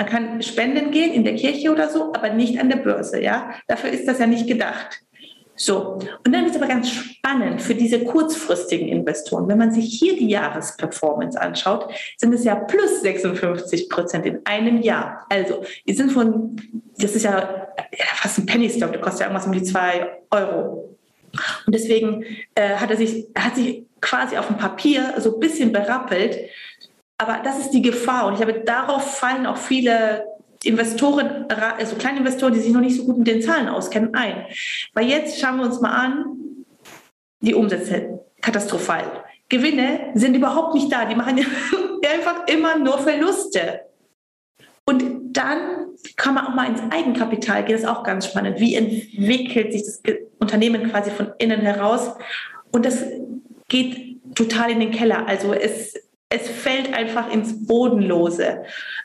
man 0.00 0.08
kann 0.08 0.40
spenden 0.40 0.92
gehen 0.92 1.12
in 1.12 1.24
der 1.24 1.34
Kirche 1.34 1.70
oder 1.70 1.90
so, 1.90 2.14
aber 2.14 2.30
nicht 2.30 2.58
an 2.58 2.70
der 2.70 2.78
Börse. 2.78 3.22
Ja, 3.22 3.50
dafür 3.68 3.90
ist 3.90 4.08
das 4.08 4.18
ja 4.18 4.26
nicht 4.26 4.46
gedacht. 4.46 5.02
So, 5.56 5.98
und 6.24 6.32
dann 6.32 6.46
ist 6.46 6.56
aber 6.56 6.68
ganz 6.68 6.88
spannend 6.88 7.60
für 7.60 7.74
diese 7.74 8.02
kurzfristigen 8.04 8.88
Investoren. 8.88 9.46
Wenn 9.46 9.58
man 9.58 9.72
sich 9.72 9.98
hier 9.98 10.16
die 10.16 10.30
Jahresperformance 10.30 11.38
anschaut, 11.38 11.92
sind 12.16 12.32
es 12.32 12.44
ja 12.44 12.54
plus 12.54 13.02
56 13.02 13.90
Prozent 13.90 14.24
in 14.24 14.38
einem 14.46 14.80
Jahr. 14.80 15.26
Also, 15.28 15.64
die 15.86 15.92
sind 15.92 16.12
von, 16.12 16.56
das 16.96 17.14
ist 17.14 17.24
ja, 17.24 17.68
ja 17.92 18.04
fast 18.14 18.38
ein 18.38 18.46
Penny 18.46 18.70
Stock, 18.70 18.92
der 18.92 19.02
kostet 19.02 19.20
ja 19.20 19.26
irgendwas 19.26 19.46
um 19.46 19.52
die 19.52 19.64
zwei 19.64 20.08
Euro. 20.30 20.96
Und 21.66 21.74
deswegen 21.74 22.24
äh, 22.54 22.76
hat 22.76 22.90
er 22.90 22.96
sich, 22.96 23.26
hat 23.36 23.54
sich 23.54 23.84
quasi 24.00 24.38
auf 24.38 24.46
dem 24.46 24.56
Papier 24.56 25.12
so 25.18 25.34
ein 25.34 25.40
bisschen 25.40 25.72
berappelt. 25.72 26.38
Aber 27.20 27.42
das 27.44 27.58
ist 27.58 27.72
die 27.72 27.82
Gefahr. 27.82 28.26
Und 28.26 28.34
ich 28.34 28.40
habe 28.40 28.54
darauf 28.60 29.18
fallen 29.18 29.44
auch 29.44 29.58
viele 29.58 30.24
Investoren, 30.64 31.46
also 31.76 31.96
kleine 31.96 32.20
Investoren, 32.20 32.54
die 32.54 32.60
sich 32.60 32.72
noch 32.72 32.80
nicht 32.80 32.96
so 32.96 33.04
gut 33.04 33.18
mit 33.18 33.26
den 33.26 33.42
Zahlen 33.42 33.68
auskennen, 33.68 34.14
ein. 34.14 34.46
Weil 34.94 35.06
jetzt 35.06 35.38
schauen 35.38 35.58
wir 35.58 35.66
uns 35.66 35.82
mal 35.82 35.90
an, 35.90 36.24
die 37.42 37.54
Umsätze 37.54 38.20
katastrophal. 38.40 39.04
Gewinne 39.50 40.12
sind 40.14 40.34
überhaupt 40.34 40.72
nicht 40.72 40.90
da. 40.90 41.04
Die 41.04 41.14
machen 41.14 41.36
einfach 42.10 42.46
immer 42.46 42.78
nur 42.78 42.98
Verluste. 42.98 43.82
Und 44.86 45.36
dann 45.36 45.88
kann 46.16 46.32
man 46.32 46.46
auch 46.46 46.54
mal 46.54 46.70
ins 46.70 46.80
Eigenkapital 46.90 47.64
gehen. 47.64 47.74
Das 47.74 47.82
ist 47.82 47.86
auch 47.86 48.02
ganz 48.02 48.24
spannend. 48.24 48.58
Wie 48.60 48.76
entwickelt 48.76 49.72
sich 49.72 49.82
das 49.82 50.00
Unternehmen 50.38 50.90
quasi 50.90 51.10
von 51.10 51.32
innen 51.36 51.60
heraus? 51.60 52.12
Und 52.72 52.86
das 52.86 53.04
geht 53.68 54.16
total 54.34 54.70
in 54.70 54.80
den 54.80 54.90
Keller. 54.90 55.28
Also 55.28 55.52
es 55.52 56.09
es 56.30 56.48
fällt 56.48 56.94
einfach 56.94 57.30
ins 57.30 57.66
Bodenlose. 57.66 58.62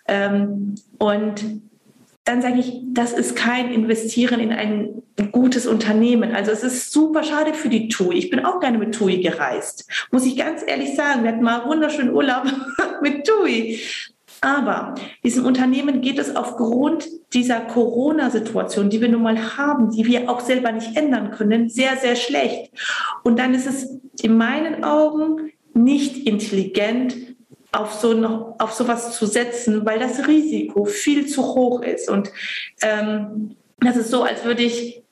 Ähm, 0.07 0.75
und 0.99 1.43
dann 2.23 2.41
sage 2.41 2.59
ich, 2.59 2.81
das 2.87 3.13
ist 3.13 3.35
kein 3.35 3.71
Investieren 3.71 4.39
in 4.39 4.51
ein 4.51 5.03
gutes 5.31 5.67
Unternehmen. 5.67 6.33
Also 6.33 6.51
es 6.51 6.63
ist 6.63 6.91
super 6.91 7.23
schade 7.23 7.53
für 7.53 7.69
die 7.69 7.87
TUI. 7.87 8.15
Ich 8.15 8.29
bin 8.29 8.43
auch 8.45 8.59
gerne 8.59 8.77
mit 8.77 8.95
TUI 8.95 9.21
gereist. 9.21 9.87
Muss 10.11 10.25
ich 10.25 10.35
ganz 10.35 10.63
ehrlich 10.65 10.95
sagen, 10.95 11.23
wir 11.23 11.31
hatten 11.31 11.43
mal 11.43 11.67
wunderschönen 11.67 12.13
Urlaub 12.13 12.45
mit 13.01 13.27
TUI. 13.27 13.79
Aber 14.41 14.95
diesem 15.23 15.45
Unternehmen 15.45 16.01
geht 16.01 16.19
es 16.19 16.35
aufgrund 16.35 17.07
dieser 17.33 17.61
Corona-Situation, 17.61 18.89
die 18.89 19.01
wir 19.01 19.09
nun 19.09 19.23
mal 19.23 19.57
haben, 19.57 19.91
die 19.91 20.05
wir 20.05 20.29
auch 20.29 20.39
selber 20.39 20.71
nicht 20.71 20.95
ändern 20.95 21.31
können, 21.31 21.69
sehr, 21.69 21.97
sehr 21.97 22.15
schlecht. 22.15 22.71
Und 23.23 23.39
dann 23.39 23.53
ist 23.53 23.65
es 23.65 23.99
in 24.21 24.37
meinen 24.37 24.83
Augen 24.83 25.51
nicht 25.75 26.25
intelligent, 26.25 27.35
auf 27.75 27.93
so 27.93 28.13
noch, 28.13 28.55
auf 28.59 28.71
sowas 28.73 29.17
zu 29.17 29.25
setzen, 29.25 29.85
weil 29.85 29.99
das 29.99 30.27
Risiko 30.27 30.85
viel 30.85 31.27
zu 31.27 31.43
hoch 31.43 31.81
ist. 31.81 32.09
Und 32.09 32.31
ähm, 32.81 33.55
das 33.79 33.97
ist 33.97 34.09
so, 34.09 34.23
als 34.23 34.45
würde 34.45 34.63
ich, 34.63 35.03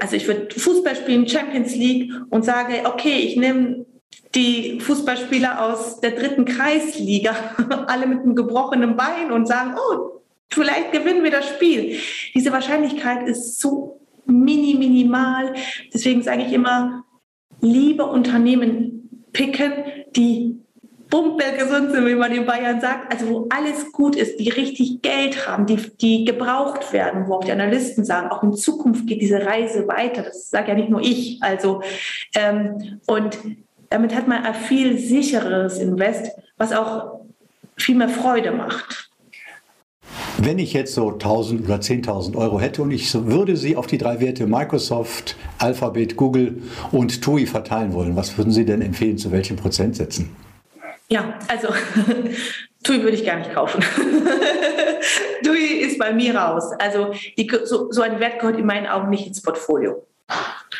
also 0.00 0.16
ich 0.16 0.26
würde 0.26 0.48
Fußball 0.58 0.96
spielen, 0.96 1.28
Champions 1.28 1.74
League 1.74 2.12
und 2.30 2.44
sage, 2.44 2.82
okay, 2.84 3.18
ich 3.18 3.36
nehme 3.36 3.86
die 4.34 4.80
Fußballspieler 4.80 5.64
aus 5.64 6.00
der 6.00 6.12
dritten 6.12 6.44
Kreisliga, 6.44 7.34
alle 7.86 8.06
mit 8.06 8.20
einem 8.20 8.34
gebrochenen 8.34 8.96
Bein 8.96 9.32
und 9.32 9.46
sagen, 9.46 9.74
oh, 9.76 10.20
vielleicht 10.50 10.92
gewinnen 10.92 11.22
wir 11.22 11.30
das 11.30 11.48
Spiel. 11.48 11.96
Diese 12.34 12.52
Wahrscheinlichkeit 12.52 13.26
ist 13.28 13.60
so 13.60 14.00
mini, 14.26 14.74
minimal. 14.74 15.54
Deswegen 15.92 16.22
sage 16.22 16.42
ich 16.42 16.52
immer, 16.52 17.04
liebe 17.60 18.04
Unternehmen 18.04 18.99
picken, 19.32 19.72
die 20.16 20.60
bumpelgesund 21.10 21.90
sind, 21.90 22.06
wie 22.06 22.14
man 22.14 22.32
in 22.32 22.46
Bayern 22.46 22.80
sagt, 22.80 23.12
also 23.12 23.28
wo 23.28 23.46
alles 23.50 23.90
gut 23.92 24.14
ist, 24.14 24.38
die 24.38 24.48
richtig 24.48 25.02
Geld 25.02 25.46
haben, 25.46 25.66
die, 25.66 25.76
die 25.76 26.24
gebraucht 26.24 26.92
werden, 26.92 27.26
wo 27.26 27.34
auch 27.34 27.44
die 27.44 27.52
Analysten 27.52 28.04
sagen, 28.04 28.28
auch 28.28 28.42
in 28.44 28.54
Zukunft 28.54 29.06
geht 29.06 29.20
diese 29.20 29.44
Reise 29.44 29.88
weiter. 29.88 30.22
Das 30.22 30.50
sage 30.50 30.68
ja 30.68 30.74
nicht 30.74 30.88
nur 30.88 31.00
ich. 31.00 31.42
Also 31.42 31.82
ähm, 32.36 33.00
und 33.06 33.36
damit 33.90 34.14
hat 34.14 34.28
man 34.28 34.44
ein 34.44 34.54
viel 34.54 34.98
sichereres 34.98 35.78
Invest, 35.78 36.30
was 36.56 36.72
auch 36.72 37.20
viel 37.76 37.96
mehr 37.96 38.08
Freude 38.08 38.52
macht. 38.52 39.09
Wenn 40.42 40.58
ich 40.58 40.72
jetzt 40.72 40.94
so 40.94 41.10
1000 41.10 41.66
oder 41.66 41.76
10.000 41.76 42.34
Euro 42.34 42.58
hätte 42.58 42.80
und 42.80 42.92
ich 42.92 43.12
würde 43.26 43.56
sie 43.56 43.76
auf 43.76 43.86
die 43.86 43.98
drei 43.98 44.20
Werte 44.20 44.46
Microsoft, 44.46 45.36
Alphabet, 45.58 46.16
Google 46.16 46.62
und 46.92 47.20
TUI 47.20 47.44
verteilen 47.44 47.92
wollen, 47.92 48.16
was 48.16 48.38
würden 48.38 48.50
Sie 48.50 48.64
denn 48.64 48.80
empfehlen, 48.80 49.18
zu 49.18 49.32
welchen 49.32 49.58
Prozentsätzen? 49.58 50.34
Ja, 51.10 51.38
also 51.46 51.68
TUI 52.82 53.02
würde 53.02 53.18
ich 53.18 53.26
gar 53.26 53.36
nicht 53.36 53.52
kaufen. 53.52 53.84
TUI 55.44 55.80
ist 55.82 55.98
bei 55.98 56.14
mir 56.14 56.34
raus. 56.34 56.72
Also 56.78 57.12
die, 57.36 57.50
so, 57.64 57.92
so 57.92 58.00
ein 58.00 58.18
Wert 58.18 58.40
gehört 58.40 58.58
in 58.58 58.64
meinen 58.64 58.86
Augen 58.86 59.10
nicht 59.10 59.26
ins 59.26 59.42
Portfolio. 59.42 60.06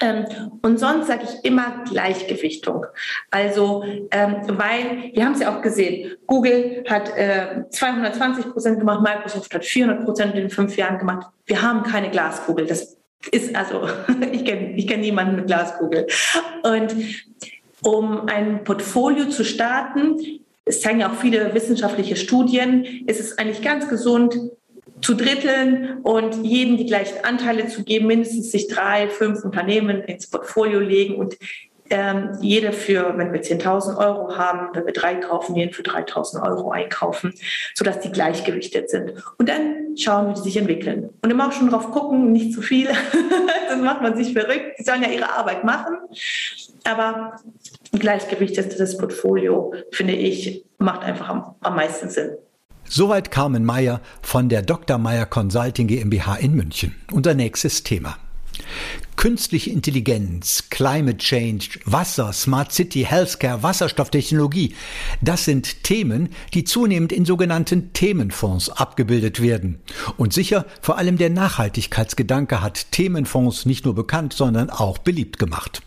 Ähm, 0.00 0.24
und 0.62 0.78
sonst 0.78 1.08
sage 1.08 1.24
ich 1.24 1.44
immer 1.44 1.84
Gleichgewichtung. 1.88 2.86
Also, 3.30 3.84
ähm, 4.10 4.36
weil 4.46 5.10
wir 5.12 5.24
haben 5.24 5.34
es 5.34 5.40
ja 5.40 5.54
auch 5.56 5.62
gesehen, 5.62 6.12
Google 6.26 6.84
hat 6.88 7.14
äh, 7.16 7.64
220 7.68 8.50
Prozent 8.52 8.78
gemacht, 8.78 9.02
Microsoft 9.02 9.52
hat 9.52 9.64
400 9.64 10.04
Prozent 10.04 10.34
in 10.36 10.50
fünf 10.50 10.76
Jahren 10.76 10.98
gemacht. 10.98 11.26
Wir 11.46 11.60
haben 11.60 11.82
keine 11.82 12.10
Glaskugel. 12.10 12.66
Das 12.66 12.96
ist 13.30 13.54
also, 13.54 13.88
ich 14.32 14.44
kenne 14.44 14.72
ich 14.76 14.86
kenn 14.86 15.00
niemanden 15.00 15.36
mit 15.36 15.46
Glaskugel. 15.46 16.06
Und 16.62 16.94
um 17.82 18.28
ein 18.28 18.64
Portfolio 18.64 19.28
zu 19.28 19.44
starten, 19.44 20.18
es 20.64 20.80
zeigen 20.80 21.00
ja 21.00 21.10
auch 21.10 21.16
viele 21.16 21.52
wissenschaftliche 21.54 22.16
Studien, 22.16 22.84
ist 23.06 23.20
es 23.20 23.38
eigentlich 23.38 23.62
ganz 23.62 23.88
gesund, 23.88 24.38
zu 25.00 25.14
dritteln 25.14 25.98
und 26.02 26.44
jedem 26.44 26.76
die 26.76 26.86
gleichen 26.86 27.24
Anteile 27.24 27.68
zu 27.68 27.84
geben, 27.84 28.06
mindestens 28.06 28.50
sich 28.50 28.68
drei, 28.68 29.08
fünf 29.08 29.44
Unternehmen 29.44 30.02
ins 30.02 30.28
Portfolio 30.28 30.80
legen 30.80 31.16
und 31.16 31.36
ähm, 31.90 32.38
jeder 32.40 32.72
für, 32.72 33.18
wenn 33.18 33.32
wir 33.32 33.42
10.000 33.42 33.98
Euro 33.98 34.36
haben, 34.36 34.68
wenn 34.74 34.86
wir 34.86 34.92
drei 34.92 35.16
kaufen, 35.16 35.56
jeden 35.56 35.72
für 35.72 35.82
3.000 35.82 36.46
Euro 36.46 36.70
einkaufen, 36.70 37.34
sodass 37.74 38.00
die 38.00 38.12
gleichgewichtet 38.12 38.88
sind. 38.88 39.12
Und 39.38 39.48
dann 39.48 39.96
schauen, 39.96 40.30
wie 40.30 40.34
die 40.34 40.40
sich 40.40 40.56
entwickeln. 40.56 41.10
Und 41.22 41.30
immer 41.30 41.48
auch 41.48 41.52
schon 41.52 41.68
drauf 41.68 41.90
gucken, 41.90 42.30
nicht 42.30 42.54
zu 42.54 42.62
viel, 42.62 42.88
dann 43.68 43.82
macht 43.82 44.02
man 44.02 44.16
sich 44.16 44.32
verrückt. 44.32 44.78
Die 44.78 44.84
sollen 44.84 45.02
ja 45.02 45.08
ihre 45.08 45.32
Arbeit 45.32 45.64
machen. 45.64 45.96
Aber 46.84 47.36
ein 47.92 47.98
gleichgewichtetes 47.98 48.96
Portfolio, 48.96 49.74
finde 49.90 50.14
ich, 50.14 50.64
macht 50.78 51.02
einfach 51.02 51.28
am, 51.28 51.56
am 51.60 51.74
meisten 51.74 52.08
Sinn. 52.08 52.36
Soweit 52.92 53.30
Carmen 53.30 53.64
Meyer 53.64 54.00
von 54.20 54.48
der 54.48 54.62
Dr. 54.62 54.98
Meyer 54.98 55.24
Consulting 55.24 55.86
GmbH 55.86 56.34
in 56.34 56.54
München. 56.54 56.96
Unser 57.12 57.34
nächstes 57.34 57.84
Thema. 57.84 58.16
Künstliche 59.14 59.70
Intelligenz, 59.70 60.64
Climate 60.70 61.18
Change, 61.18 61.78
Wasser, 61.84 62.32
Smart 62.32 62.72
City, 62.72 63.06
Healthcare, 63.08 63.62
Wasserstofftechnologie, 63.62 64.74
das 65.20 65.44
sind 65.44 65.84
Themen, 65.84 66.30
die 66.52 66.64
zunehmend 66.64 67.12
in 67.12 67.24
sogenannten 67.24 67.92
Themenfonds 67.92 68.70
abgebildet 68.70 69.40
werden. 69.40 69.78
Und 70.16 70.32
sicher, 70.32 70.66
vor 70.82 70.98
allem 70.98 71.16
der 71.16 71.30
Nachhaltigkeitsgedanke 71.30 72.60
hat 72.60 72.90
Themenfonds 72.90 73.66
nicht 73.66 73.84
nur 73.84 73.94
bekannt, 73.94 74.32
sondern 74.32 74.68
auch 74.68 74.98
beliebt 74.98 75.38
gemacht. 75.38 75.80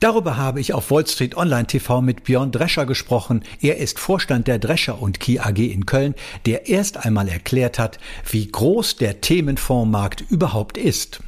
Darüber 0.00 0.36
habe 0.36 0.60
ich 0.60 0.72
auf 0.72 0.90
Wall 0.90 1.06
Street 1.06 1.36
Online 1.36 1.66
TV 1.66 2.00
mit 2.00 2.24
Björn 2.24 2.52
Drescher 2.52 2.86
gesprochen. 2.86 3.42
Er 3.60 3.78
ist 3.78 3.98
Vorstand 3.98 4.48
der 4.48 4.58
Drescher 4.58 5.00
und 5.00 5.20
Key 5.20 5.38
AG 5.38 5.58
in 5.58 5.86
Köln, 5.86 6.14
der 6.46 6.68
erst 6.68 7.04
einmal 7.04 7.28
erklärt 7.28 7.78
hat, 7.78 7.98
wie 8.30 8.46
groß 8.46 8.96
der 8.96 9.20
Themenfondsmarkt 9.20 10.24
überhaupt 10.30 10.78
ist. 10.78 11.20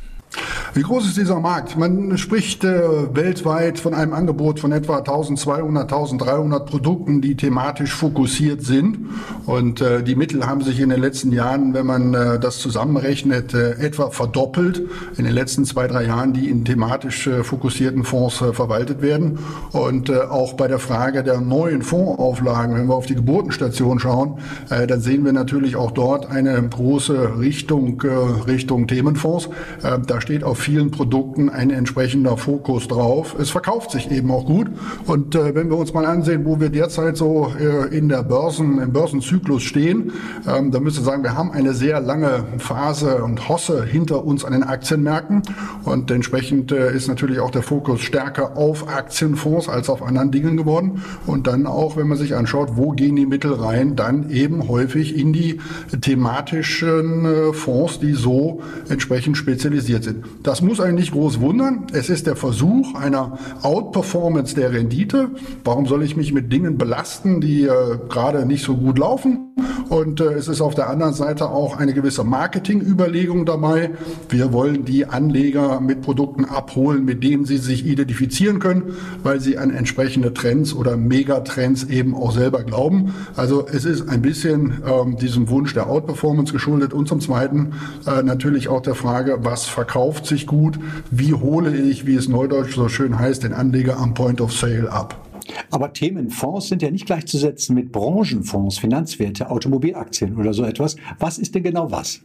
Wie 0.76 0.82
groß 0.82 1.06
ist 1.06 1.16
dieser 1.16 1.40
Markt? 1.40 1.78
Man 1.78 2.18
spricht 2.18 2.62
äh, 2.62 3.14
weltweit 3.14 3.78
von 3.78 3.94
einem 3.94 4.12
Angebot 4.12 4.60
von 4.60 4.72
etwa 4.72 4.98
1200, 4.98 5.84
1300 5.84 6.66
Produkten, 6.66 7.22
die 7.22 7.34
thematisch 7.34 7.94
fokussiert 7.94 8.62
sind. 8.62 8.98
Und 9.46 9.80
äh, 9.80 10.02
die 10.02 10.14
Mittel 10.14 10.46
haben 10.46 10.60
sich 10.60 10.80
in 10.80 10.90
den 10.90 11.00
letzten 11.00 11.32
Jahren, 11.32 11.72
wenn 11.72 11.86
man 11.86 12.12
äh, 12.12 12.38
das 12.38 12.58
zusammenrechnet, 12.58 13.54
äh, 13.54 13.72
etwa 13.78 14.10
verdoppelt. 14.10 14.82
In 15.16 15.24
den 15.24 15.32
letzten 15.32 15.64
zwei, 15.64 15.86
drei 15.86 16.04
Jahren, 16.04 16.34
die 16.34 16.50
in 16.50 16.66
thematisch 16.66 17.26
äh, 17.26 17.42
fokussierten 17.42 18.04
Fonds 18.04 18.42
äh, 18.42 18.52
verwaltet 18.52 19.00
werden. 19.00 19.38
Und 19.72 20.10
auch 20.10 20.54
bei 20.54 20.68
der 20.68 20.78
Frage 20.78 21.22
der 21.22 21.40
neuen 21.40 21.80
Fondsauflagen, 21.80 22.76
wenn 22.76 22.86
wir 22.86 22.94
auf 22.94 23.06
die 23.06 23.14
Geburtenstation 23.14 23.98
schauen, 23.98 24.38
dann 24.68 25.00
sehen 25.00 25.24
wir 25.24 25.32
natürlich 25.32 25.76
auch 25.76 25.90
dort 25.90 26.30
eine 26.30 26.60
große 26.62 27.38
Richtung, 27.38 28.00
Richtung 28.46 28.86
Themenfonds. 28.86 29.48
Da 29.82 30.20
steht 30.26 30.42
auf 30.42 30.58
vielen 30.58 30.90
Produkten 30.90 31.48
ein 31.48 31.70
entsprechender 31.70 32.36
Fokus 32.36 32.88
drauf. 32.88 33.36
Es 33.38 33.50
verkauft 33.50 33.92
sich 33.92 34.10
eben 34.10 34.28
auch 34.32 34.44
gut. 34.44 34.66
Und 35.06 35.36
äh, 35.36 35.54
wenn 35.54 35.70
wir 35.70 35.76
uns 35.76 35.94
mal 35.94 36.04
ansehen, 36.04 36.44
wo 36.44 36.58
wir 36.58 36.68
derzeit 36.68 37.16
so 37.16 37.52
äh, 37.60 37.96
in 37.96 38.08
der 38.08 38.24
Börsen, 38.24 38.80
im 38.80 38.92
Börsenzyklus 38.92 39.62
stehen, 39.62 40.10
ähm, 40.48 40.72
dann 40.72 40.84
wir 40.84 40.90
sagen, 40.90 41.22
wir 41.22 41.36
haben 41.36 41.52
eine 41.52 41.74
sehr 41.74 42.00
lange 42.00 42.42
Phase 42.58 43.22
und 43.22 43.48
Hosse 43.48 43.84
hinter 43.84 44.24
uns 44.24 44.44
an 44.44 44.52
den 44.52 44.64
Aktienmärkten. 44.64 45.42
Und 45.84 46.10
entsprechend 46.10 46.72
äh, 46.72 46.92
ist 46.92 47.06
natürlich 47.06 47.38
auch 47.38 47.52
der 47.52 47.62
Fokus 47.62 48.00
stärker 48.00 48.56
auf 48.56 48.88
Aktienfonds 48.88 49.68
als 49.68 49.88
auf 49.88 50.02
anderen 50.02 50.32
Dingen 50.32 50.56
geworden. 50.56 51.04
Und 51.26 51.46
dann 51.46 51.68
auch, 51.68 51.96
wenn 51.96 52.08
man 52.08 52.18
sich 52.18 52.34
anschaut, 52.34 52.70
wo 52.74 52.90
gehen 52.90 53.14
die 53.14 53.26
Mittel 53.26 53.52
rein, 53.52 53.94
dann 53.94 54.28
eben 54.30 54.66
häufig 54.66 55.16
in 55.16 55.32
die 55.32 55.60
thematischen 56.00 57.24
äh, 57.24 57.52
Fonds, 57.52 58.00
die 58.00 58.14
so 58.14 58.60
entsprechend 58.88 59.36
spezialisiert 59.36 60.02
sind. 60.02 60.15
Das 60.42 60.62
muss 60.62 60.80
einen 60.80 60.96
nicht 60.96 61.12
groß 61.12 61.40
wundern. 61.40 61.86
Es 61.92 62.08
ist 62.08 62.26
der 62.26 62.36
Versuch 62.36 62.94
einer 62.94 63.38
Outperformance 63.62 64.54
der 64.54 64.72
Rendite. 64.72 65.30
Warum 65.64 65.86
soll 65.86 66.02
ich 66.02 66.16
mich 66.16 66.32
mit 66.32 66.52
Dingen 66.52 66.78
belasten, 66.78 67.40
die 67.40 67.64
äh, 67.64 67.98
gerade 68.08 68.46
nicht 68.46 68.64
so 68.64 68.76
gut 68.76 68.98
laufen? 68.98 69.46
Und 69.88 70.20
äh, 70.20 70.32
es 70.32 70.48
ist 70.48 70.60
auf 70.60 70.74
der 70.74 70.90
anderen 70.90 71.14
Seite 71.14 71.48
auch 71.48 71.78
eine 71.78 71.94
gewisse 71.94 72.24
Marketingüberlegung 72.24 73.46
dabei. 73.46 73.90
Wir 74.28 74.52
wollen 74.52 74.84
die 74.84 75.06
Anleger 75.06 75.80
mit 75.80 76.02
Produkten 76.02 76.44
abholen, 76.44 77.04
mit 77.04 77.22
denen 77.22 77.44
sie 77.44 77.58
sich 77.58 77.86
identifizieren 77.86 78.58
können, 78.58 78.94
weil 79.22 79.40
sie 79.40 79.58
an 79.58 79.70
entsprechende 79.70 80.34
Trends 80.34 80.74
oder 80.74 80.96
Megatrends 80.96 81.84
eben 81.84 82.14
auch 82.14 82.32
selber 82.32 82.64
glauben. 82.64 83.14
Also 83.36 83.66
es 83.66 83.84
ist 83.84 84.08
ein 84.08 84.22
bisschen 84.22 84.82
ähm, 84.86 85.16
diesem 85.16 85.48
Wunsch 85.48 85.72
der 85.72 85.88
Outperformance 85.88 86.52
geschuldet 86.52 86.92
und 86.92 87.08
zum 87.08 87.20
Zweiten 87.20 87.72
äh, 88.06 88.22
natürlich 88.22 88.68
auch 88.68 88.82
der 88.82 88.94
Frage, 88.94 89.38
was 89.42 89.66
verkauft 89.66 89.95
sich 89.96 90.26
sich 90.26 90.46
gut, 90.46 90.78
wie 91.10 91.32
hole 91.32 91.74
ich, 91.74 92.06
wie 92.06 92.14
es 92.14 92.28
neudeutsch 92.28 92.74
so 92.74 92.88
schön 92.88 93.18
heißt, 93.18 93.42
den 93.42 93.52
Anleger 93.52 93.98
am 93.98 94.14
Point 94.14 94.40
of 94.40 94.52
Sale 94.52 94.92
ab. 94.92 95.26
Aber 95.70 95.92
Themenfonds 95.92 96.68
sind 96.68 96.82
ja 96.82 96.90
nicht 96.90 97.06
gleichzusetzen 97.06 97.74
mit 97.74 97.92
Branchenfonds, 97.92 98.78
Finanzwerte, 98.78 99.50
Automobilaktien 99.50 100.36
oder 100.36 100.52
so 100.52 100.64
etwas. 100.64 100.96
Was 101.18 101.38
ist 101.38 101.54
denn 101.54 101.62
genau 101.62 101.90
was? 101.90 102.20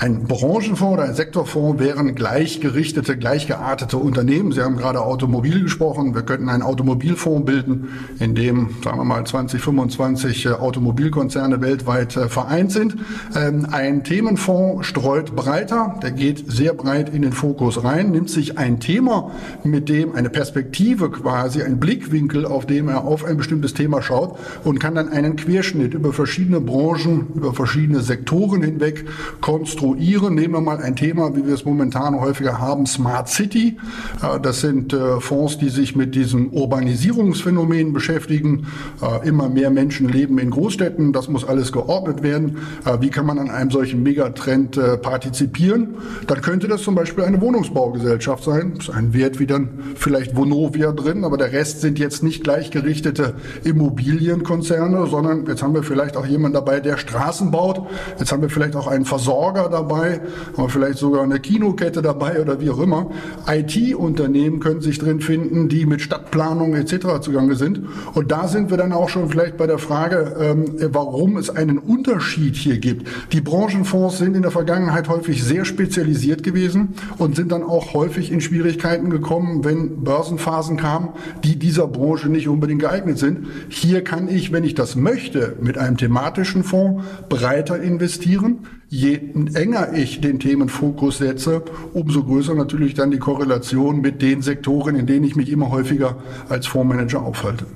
Ein 0.00 0.24
Branchenfonds 0.24 0.94
oder 0.94 1.02
ein 1.02 1.14
Sektorfonds 1.14 1.78
wären 1.78 2.14
gleichgerichtete, 2.14 3.18
gleichgeartete 3.18 3.98
Unternehmen. 3.98 4.50
Sie 4.50 4.62
haben 4.62 4.78
gerade 4.78 5.02
Automobil 5.02 5.62
gesprochen. 5.64 6.14
Wir 6.14 6.22
könnten 6.22 6.48
einen 6.48 6.62
Automobilfonds 6.62 7.44
bilden, 7.44 7.90
in 8.18 8.34
dem, 8.34 8.70
sagen 8.82 8.96
wir 8.96 9.04
mal, 9.04 9.26
20, 9.26 9.60
25 9.60 10.46
äh, 10.46 10.48
Automobilkonzerne 10.52 11.60
weltweit 11.60 12.16
äh, 12.16 12.30
vereint 12.30 12.72
sind. 12.72 12.96
Ähm, 13.36 13.66
ein 13.70 14.02
Themenfonds 14.02 14.86
streut 14.86 15.36
breiter, 15.36 15.96
der 16.02 16.12
geht 16.12 16.50
sehr 16.50 16.72
breit 16.72 17.14
in 17.14 17.20
den 17.20 17.34
Fokus 17.34 17.84
rein, 17.84 18.10
nimmt 18.10 18.30
sich 18.30 18.56
ein 18.56 18.80
Thema, 18.80 19.32
mit 19.64 19.90
dem 19.90 20.14
eine 20.14 20.30
Perspektive 20.30 21.10
quasi, 21.10 21.60
ein 21.60 21.78
Blickwinkel, 21.78 22.46
auf 22.46 22.64
dem 22.64 22.88
er 22.88 23.04
auf 23.04 23.26
ein 23.26 23.36
bestimmtes 23.36 23.74
Thema 23.74 24.00
schaut 24.00 24.38
und 24.64 24.80
kann 24.80 24.94
dann 24.94 25.10
einen 25.10 25.36
Querschnitt 25.36 25.92
über 25.92 26.14
verschiedene 26.14 26.62
Branchen, 26.62 27.26
über 27.34 27.52
verschiedene 27.52 28.00
Sektoren 28.00 28.62
hinweg 28.62 29.04
konstruieren 29.42 29.89
konstruieren. 29.90 30.34
Nehmen 30.34 30.54
wir 30.54 30.60
mal 30.60 30.78
ein 30.78 30.96
Thema, 30.96 31.34
wie 31.36 31.46
wir 31.46 31.54
es 31.54 31.64
momentan 31.64 32.18
häufiger 32.20 32.58
haben, 32.58 32.86
Smart 32.86 33.28
City. 33.28 33.76
Äh, 34.22 34.40
das 34.40 34.60
sind 34.60 34.92
äh, 34.92 35.20
Fonds, 35.20 35.58
die 35.58 35.68
sich 35.68 35.96
mit 35.96 36.14
diesem 36.14 36.48
Urbanisierungsphänomen 36.52 37.92
beschäftigen. 37.92 38.66
Äh, 39.02 39.28
immer 39.28 39.48
mehr 39.48 39.70
Menschen 39.70 40.08
leben 40.08 40.38
in 40.38 40.50
Großstädten. 40.50 41.12
Das 41.12 41.28
muss 41.28 41.44
alles 41.44 41.72
geordnet 41.72 42.22
werden. 42.22 42.58
Wie 43.00 43.10
kann 43.10 43.26
man 43.26 43.38
an 43.38 43.50
einem 43.50 43.70
solchen 43.70 44.02
Megatrend 44.02 44.78
partizipieren? 45.02 45.94
Dann 46.26 46.40
könnte 46.40 46.68
das 46.68 46.82
zum 46.82 46.94
Beispiel 46.94 47.24
eine 47.24 47.40
Wohnungsbaugesellschaft 47.40 48.44
sein. 48.44 48.72
Das 48.76 48.88
ist 48.88 48.94
ein 48.94 49.12
Wert 49.12 49.38
wie 49.38 49.46
dann 49.46 49.68
vielleicht 49.94 50.36
Vonovia 50.36 50.92
drin, 50.92 51.24
aber 51.24 51.36
der 51.36 51.52
Rest 51.52 51.80
sind 51.80 51.98
jetzt 51.98 52.22
nicht 52.22 52.44
gleichgerichtete 52.44 53.34
Immobilienkonzerne, 53.64 55.06
sondern 55.06 55.46
jetzt 55.46 55.62
haben 55.62 55.74
wir 55.74 55.82
vielleicht 55.82 56.16
auch 56.16 56.26
jemanden 56.26 56.54
dabei, 56.54 56.80
der 56.80 56.96
Straßen 56.96 57.50
baut. 57.50 57.82
Jetzt 58.18 58.32
haben 58.32 58.42
wir 58.42 58.50
vielleicht 58.50 58.76
auch 58.76 58.86
einen 58.86 59.04
Versorger 59.04 59.68
dabei 59.68 59.79
dabei, 59.80 60.20
aber 60.56 60.68
vielleicht 60.68 60.98
sogar 60.98 61.22
eine 61.22 61.40
Kinokette 61.40 62.02
dabei 62.02 62.40
oder 62.40 62.60
wie 62.60 62.70
auch 62.70 62.80
immer. 62.80 63.10
IT-Unternehmen 63.48 64.60
können 64.60 64.80
sich 64.80 64.98
drin 64.98 65.20
finden, 65.20 65.68
die 65.68 65.86
mit 65.86 66.00
Stadtplanung 66.00 66.74
etc. 66.74 67.20
zugange 67.20 67.56
sind. 67.56 67.80
Und 68.14 68.30
da 68.30 68.48
sind 68.48 68.70
wir 68.70 68.76
dann 68.76 68.92
auch 68.92 69.08
schon 69.08 69.28
vielleicht 69.28 69.56
bei 69.56 69.66
der 69.66 69.78
Frage, 69.78 70.36
ähm, 70.38 70.64
warum 70.92 71.36
es 71.36 71.50
einen 71.50 71.78
Unterschied 71.78 72.56
hier 72.56 72.78
gibt. 72.78 73.08
Die 73.32 73.40
Branchenfonds 73.40 74.18
sind 74.18 74.36
in 74.36 74.42
der 74.42 74.50
Vergangenheit 74.50 75.08
häufig 75.08 75.42
sehr 75.42 75.64
spezialisiert 75.64 76.42
gewesen 76.42 76.94
und 77.18 77.36
sind 77.36 77.52
dann 77.52 77.62
auch 77.62 77.94
häufig 77.94 78.30
in 78.30 78.40
Schwierigkeiten 78.40 79.10
gekommen, 79.10 79.64
wenn 79.64 80.04
Börsenphasen 80.04 80.76
kamen, 80.76 81.10
die 81.44 81.56
dieser 81.56 81.86
Branche 81.86 82.28
nicht 82.28 82.48
unbedingt 82.48 82.80
geeignet 82.80 83.18
sind. 83.18 83.46
Hier 83.68 84.04
kann 84.04 84.28
ich, 84.28 84.52
wenn 84.52 84.64
ich 84.64 84.74
das 84.74 84.96
möchte, 84.96 85.56
mit 85.60 85.78
einem 85.78 85.96
thematischen 85.96 86.64
Fonds 86.64 87.04
breiter 87.28 87.80
investieren 87.80 88.58
je 88.90 89.20
enger 89.54 89.94
ich 89.94 90.20
den 90.20 90.40
Themenfokus 90.40 91.18
setze, 91.18 91.62
umso 91.94 92.24
größer 92.24 92.54
natürlich 92.54 92.94
dann 92.94 93.12
die 93.12 93.18
Korrelation 93.18 94.00
mit 94.00 94.20
den 94.20 94.42
Sektoren, 94.42 94.96
in 94.96 95.06
denen 95.06 95.24
ich 95.24 95.36
mich 95.36 95.50
immer 95.50 95.70
häufiger 95.70 96.16
als 96.48 96.66
Fondsmanager 96.66 97.22
aufhalte. 97.22 97.66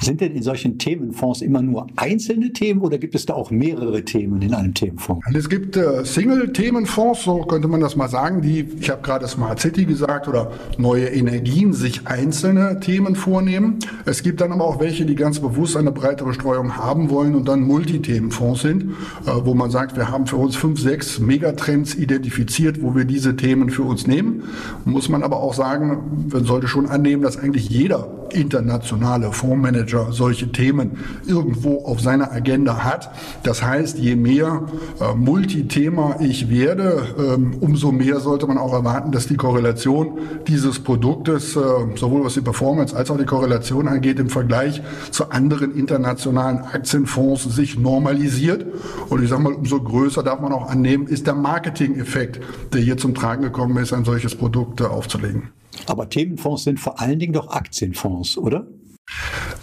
Sind 0.00 0.20
denn 0.20 0.32
in 0.34 0.42
solchen 0.42 0.78
Themenfonds 0.78 1.42
immer 1.42 1.60
nur 1.60 1.88
einzelne 1.96 2.52
Themen 2.52 2.80
oder 2.80 2.98
gibt 2.98 3.14
es 3.14 3.26
da 3.26 3.34
auch 3.34 3.50
mehrere 3.50 4.04
Themen 4.04 4.40
in 4.42 4.54
einem 4.54 4.72
Themenfonds? 4.72 5.26
Es 5.34 5.48
gibt 5.48 5.76
äh, 5.76 6.04
Single-Themenfonds, 6.04 7.24
so 7.24 7.38
könnte 7.42 7.66
man 7.66 7.80
das 7.80 7.96
mal 7.96 8.08
sagen, 8.08 8.40
die, 8.40 8.64
ich 8.78 8.90
habe 8.90 9.02
gerade 9.02 9.26
Smart 9.26 9.58
City 9.60 9.84
gesagt, 9.84 10.28
oder 10.28 10.52
neue 10.76 11.06
Energien, 11.06 11.72
sich 11.72 12.06
einzelne 12.06 12.78
Themen 12.80 13.16
vornehmen. 13.16 13.78
Es 14.04 14.22
gibt 14.22 14.40
dann 14.40 14.52
aber 14.52 14.64
auch 14.64 14.78
welche, 14.78 15.04
die 15.04 15.16
ganz 15.16 15.40
bewusst 15.40 15.76
eine 15.76 15.90
breitere 15.90 16.32
Streuung 16.32 16.76
haben 16.76 17.10
wollen 17.10 17.34
und 17.34 17.48
dann 17.48 17.62
Multithemenfonds 17.62 18.62
sind, 18.62 18.92
äh, 19.26 19.30
wo 19.42 19.54
man 19.54 19.70
sagt, 19.70 19.96
wir 19.96 20.10
haben 20.10 20.26
für 20.26 20.36
uns 20.36 20.54
fünf, 20.54 20.80
sechs 20.80 21.18
Megatrends 21.18 21.96
identifiziert, 21.96 22.82
wo 22.82 22.94
wir 22.94 23.04
diese 23.04 23.34
Themen 23.34 23.70
für 23.70 23.82
uns 23.82 24.06
nehmen. 24.06 24.44
Muss 24.84 25.08
man 25.08 25.24
aber 25.24 25.38
auch 25.38 25.54
sagen, 25.54 26.28
man 26.32 26.44
sollte 26.44 26.68
schon 26.68 26.86
annehmen, 26.86 27.22
dass 27.22 27.36
eigentlich 27.36 27.68
jeder 27.68 28.08
internationale 28.32 29.32
Fondsmanager 29.32 29.87
solche 30.10 30.52
Themen 30.52 30.98
irgendwo 31.26 31.84
auf 31.84 32.00
seiner 32.00 32.32
Agenda 32.32 32.84
hat. 32.84 33.10
Das 33.42 33.62
heißt, 33.62 33.98
je 33.98 34.16
mehr 34.16 34.66
äh, 35.00 35.14
Multithema 35.14 36.16
ich 36.20 36.50
werde, 36.50 37.02
ähm, 37.18 37.56
umso 37.60 37.92
mehr 37.92 38.20
sollte 38.20 38.46
man 38.46 38.58
auch 38.58 38.72
erwarten, 38.72 39.12
dass 39.12 39.26
die 39.26 39.36
Korrelation 39.36 40.18
dieses 40.46 40.80
Produktes, 40.80 41.56
äh, 41.56 41.60
sowohl 41.96 42.24
was 42.24 42.34
die 42.34 42.40
Performance 42.40 42.96
als 42.96 43.10
auch 43.10 43.18
die 43.18 43.24
Korrelation 43.24 43.88
angeht, 43.88 44.18
im 44.18 44.28
Vergleich 44.28 44.82
zu 45.10 45.30
anderen 45.30 45.74
internationalen 45.74 46.58
Aktienfonds 46.58 47.44
sich 47.44 47.78
normalisiert. 47.78 48.66
Und 49.08 49.22
ich 49.22 49.30
sage 49.30 49.42
mal, 49.42 49.52
umso 49.52 49.80
größer 49.80 50.22
darf 50.22 50.40
man 50.40 50.52
auch 50.52 50.68
annehmen, 50.68 51.06
ist 51.06 51.26
der 51.26 51.34
Marketing-Effekt, 51.34 52.40
der 52.72 52.80
hier 52.80 52.96
zum 52.96 53.14
Tragen 53.14 53.42
gekommen 53.42 53.76
ist, 53.78 53.92
ein 53.92 54.04
solches 54.04 54.34
Produkt 54.34 54.80
äh, 54.80 54.84
aufzulegen. 54.84 55.50
Aber 55.86 56.08
Themenfonds 56.08 56.64
sind 56.64 56.80
vor 56.80 57.00
allen 57.00 57.18
Dingen 57.18 57.32
doch 57.32 57.50
Aktienfonds, 57.50 58.36
oder? 58.38 58.66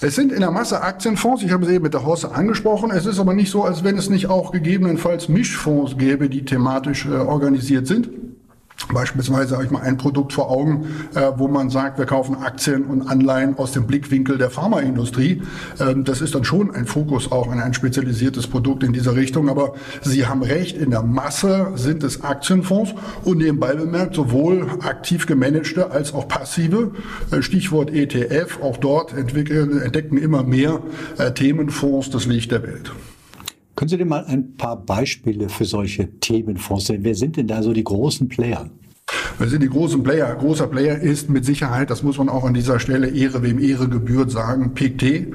Es 0.01 0.15
sind 0.15 0.31
in 0.31 0.41
der 0.41 0.51
Masse 0.51 0.81
Aktienfonds, 0.81 1.41
ich 1.43 1.51
habe 1.51 1.63
es 1.65 1.71
eben 1.71 1.83
mit 1.83 1.93
der 1.93 2.05
Hosse 2.05 2.31
angesprochen. 2.31 2.91
Es 2.91 3.05
ist 3.05 3.19
aber 3.19 3.33
nicht 3.33 3.49
so, 3.49 3.63
als 3.63 3.83
wenn 3.83 3.97
es 3.97 4.09
nicht 4.09 4.27
auch 4.27 4.51
gegebenenfalls 4.51 5.29
Mischfonds 5.29 5.97
gäbe, 5.97 6.29
die 6.29 6.45
thematisch 6.45 7.05
äh, 7.05 7.13
organisiert 7.13 7.87
sind. 7.87 8.09
Beispielsweise 8.93 9.55
habe 9.55 9.65
ich 9.65 9.71
mal 9.71 9.81
ein 9.81 9.97
Produkt 9.97 10.33
vor 10.33 10.51
Augen, 10.51 10.85
äh, 11.15 11.31
wo 11.37 11.47
man 11.47 11.69
sagt, 11.69 11.97
wir 11.97 12.05
kaufen 12.05 12.35
Aktien 12.35 12.85
und 12.85 13.07
Anleihen 13.07 13.57
aus 13.57 13.71
dem 13.71 13.87
Blickwinkel 13.87 14.37
der 14.37 14.49
Pharmaindustrie. 14.49 15.41
Ähm, 15.79 16.03
das 16.03 16.21
ist 16.21 16.35
dann 16.35 16.43
schon 16.43 16.73
ein 16.75 16.85
Fokus 16.85 17.31
auch 17.31 17.51
an 17.51 17.59
ein 17.59 17.73
spezialisiertes 17.73 18.47
Produkt 18.47 18.83
in 18.83 18.93
dieser 18.93 19.15
Richtung. 19.15 19.49
Aber 19.49 19.73
Sie 20.01 20.27
haben 20.27 20.43
recht, 20.43 20.77
in 20.77 20.91
der 20.91 21.03
Masse 21.03 21.71
sind 21.75 22.03
es 22.03 22.23
Aktienfonds 22.23 22.93
und 23.23 23.39
nebenbei 23.39 23.73
bemerkt 23.73 24.15
sowohl 24.15 24.67
aktiv 24.81 25.25
gemanagte 25.25 25.91
als 25.91 26.13
auch 26.13 26.27
passive. 26.27 26.91
Äh, 27.31 27.41
Stichwort 27.41 27.91
ETF, 27.91 28.59
auch 28.61 28.77
dort 28.77 29.13
entwickeln, 29.13 29.81
entdecken 29.81 30.17
immer 30.17 30.43
mehr 30.43 30.81
äh, 31.17 31.31
Themenfonds 31.31 32.11
das 32.11 32.25
Licht 32.25 32.51
der 32.51 32.63
Welt. 32.63 32.91
Können 33.75 33.89
Sie 33.89 33.97
denn 33.97 34.07
mal 34.07 34.25
ein 34.25 34.55
paar 34.55 34.77
Beispiele 34.77 35.49
für 35.49 35.65
solche 35.65 36.09
Themenfonds 36.19 36.89
nennen? 36.89 37.03
Wer 37.03 37.15
sind 37.15 37.35
denn 37.35 37.47
da 37.47 37.61
so 37.61 37.73
die 37.73 37.83
großen 37.83 38.29
Player? 38.29 38.69
Wir 39.37 39.49
sind 39.49 39.63
die 39.63 39.69
großen 39.69 40.01
Player. 40.01 40.33
Großer 40.33 40.67
Player 40.67 40.97
ist 40.97 41.29
mit 41.29 41.43
Sicherheit, 41.43 41.89
das 41.89 42.03
muss 42.03 42.17
man 42.17 42.29
auch 42.29 42.45
an 42.45 42.53
dieser 42.53 42.79
Stelle 42.79 43.09
Ehre 43.09 43.43
wem 43.43 43.59
Ehre 43.59 43.89
gebührt 43.89 44.31
sagen, 44.31 44.73
PICT. 44.73 45.27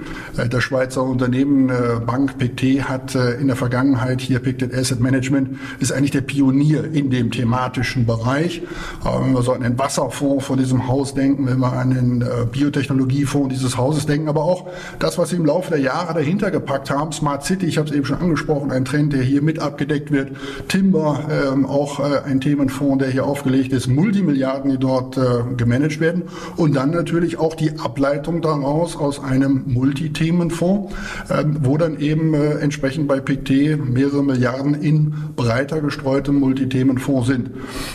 Das 0.48 0.64
Schweizer 0.64 1.02
Unternehmen 1.02 1.70
Bank 2.06 2.38
PICT 2.38 2.88
hat 2.88 3.14
in 3.14 3.48
der 3.48 3.56
Vergangenheit 3.56 4.22
hier 4.22 4.38
Pictet 4.38 4.74
Asset 4.74 5.00
Management 5.00 5.58
ist 5.80 5.92
eigentlich 5.92 6.12
der 6.12 6.22
Pionier 6.22 6.84
in 6.92 7.10
dem 7.10 7.30
thematischen 7.30 8.06
Bereich. 8.06 8.62
Wenn 9.04 9.34
wir 9.34 9.42
so 9.42 9.52
an 9.52 9.60
den 9.60 9.78
Wasserfonds 9.78 10.46
von 10.46 10.58
diesem 10.58 10.88
Haus 10.88 11.12
denken, 11.12 11.46
wenn 11.46 11.58
wir 11.58 11.72
an 11.72 11.90
den 11.90 12.24
Biotechnologiefonds 12.50 13.54
dieses 13.54 13.76
Hauses 13.76 14.06
denken, 14.06 14.28
aber 14.28 14.44
auch 14.44 14.66
das, 14.98 15.18
was 15.18 15.28
sie 15.28 15.36
im 15.36 15.44
Laufe 15.44 15.70
der 15.70 15.80
Jahre 15.80 16.14
dahinter 16.14 16.50
gepackt 16.50 16.90
haben, 16.90 17.12
Smart 17.12 17.44
City, 17.44 17.66
ich 17.66 17.76
habe 17.76 17.88
es 17.88 17.94
eben 17.94 18.06
schon 18.06 18.18
angesprochen, 18.18 18.72
ein 18.72 18.86
Trend, 18.86 19.12
der 19.12 19.22
hier 19.22 19.42
mit 19.42 19.58
abgedeckt 19.58 20.10
wird. 20.10 20.30
Timber, 20.68 21.28
ähm, 21.30 21.66
auch 21.66 22.00
äh, 22.00 22.22
ein 22.24 22.40
Themenfonds, 22.40 23.04
der 23.04 23.10
hier 23.10 23.26
aufgelegt 23.26 23.59
ist, 23.68 23.88
Multimilliarden, 23.88 24.70
die 24.70 24.78
dort 24.78 25.16
äh, 25.16 25.20
gemanagt 25.56 26.00
werden. 26.00 26.24
Und 26.56 26.74
dann 26.76 26.90
natürlich 26.90 27.38
auch 27.38 27.54
die 27.54 27.78
Ableitung 27.78 28.42
daraus 28.42 28.96
aus 28.96 29.22
einem 29.22 29.64
Multithemenfonds, 29.66 30.92
ähm, 31.30 31.58
wo 31.62 31.76
dann 31.76 31.98
eben 31.98 32.34
äh, 32.34 32.54
entsprechend 32.54 33.08
bei 33.08 33.20
PICT 33.20 33.78
mehrere 33.78 34.22
Milliarden 34.22 34.74
in 34.74 35.14
breiter 35.36 35.80
gestreutem 35.80 36.38
Multithemenfonds 36.40 37.26
sind. 37.26 37.50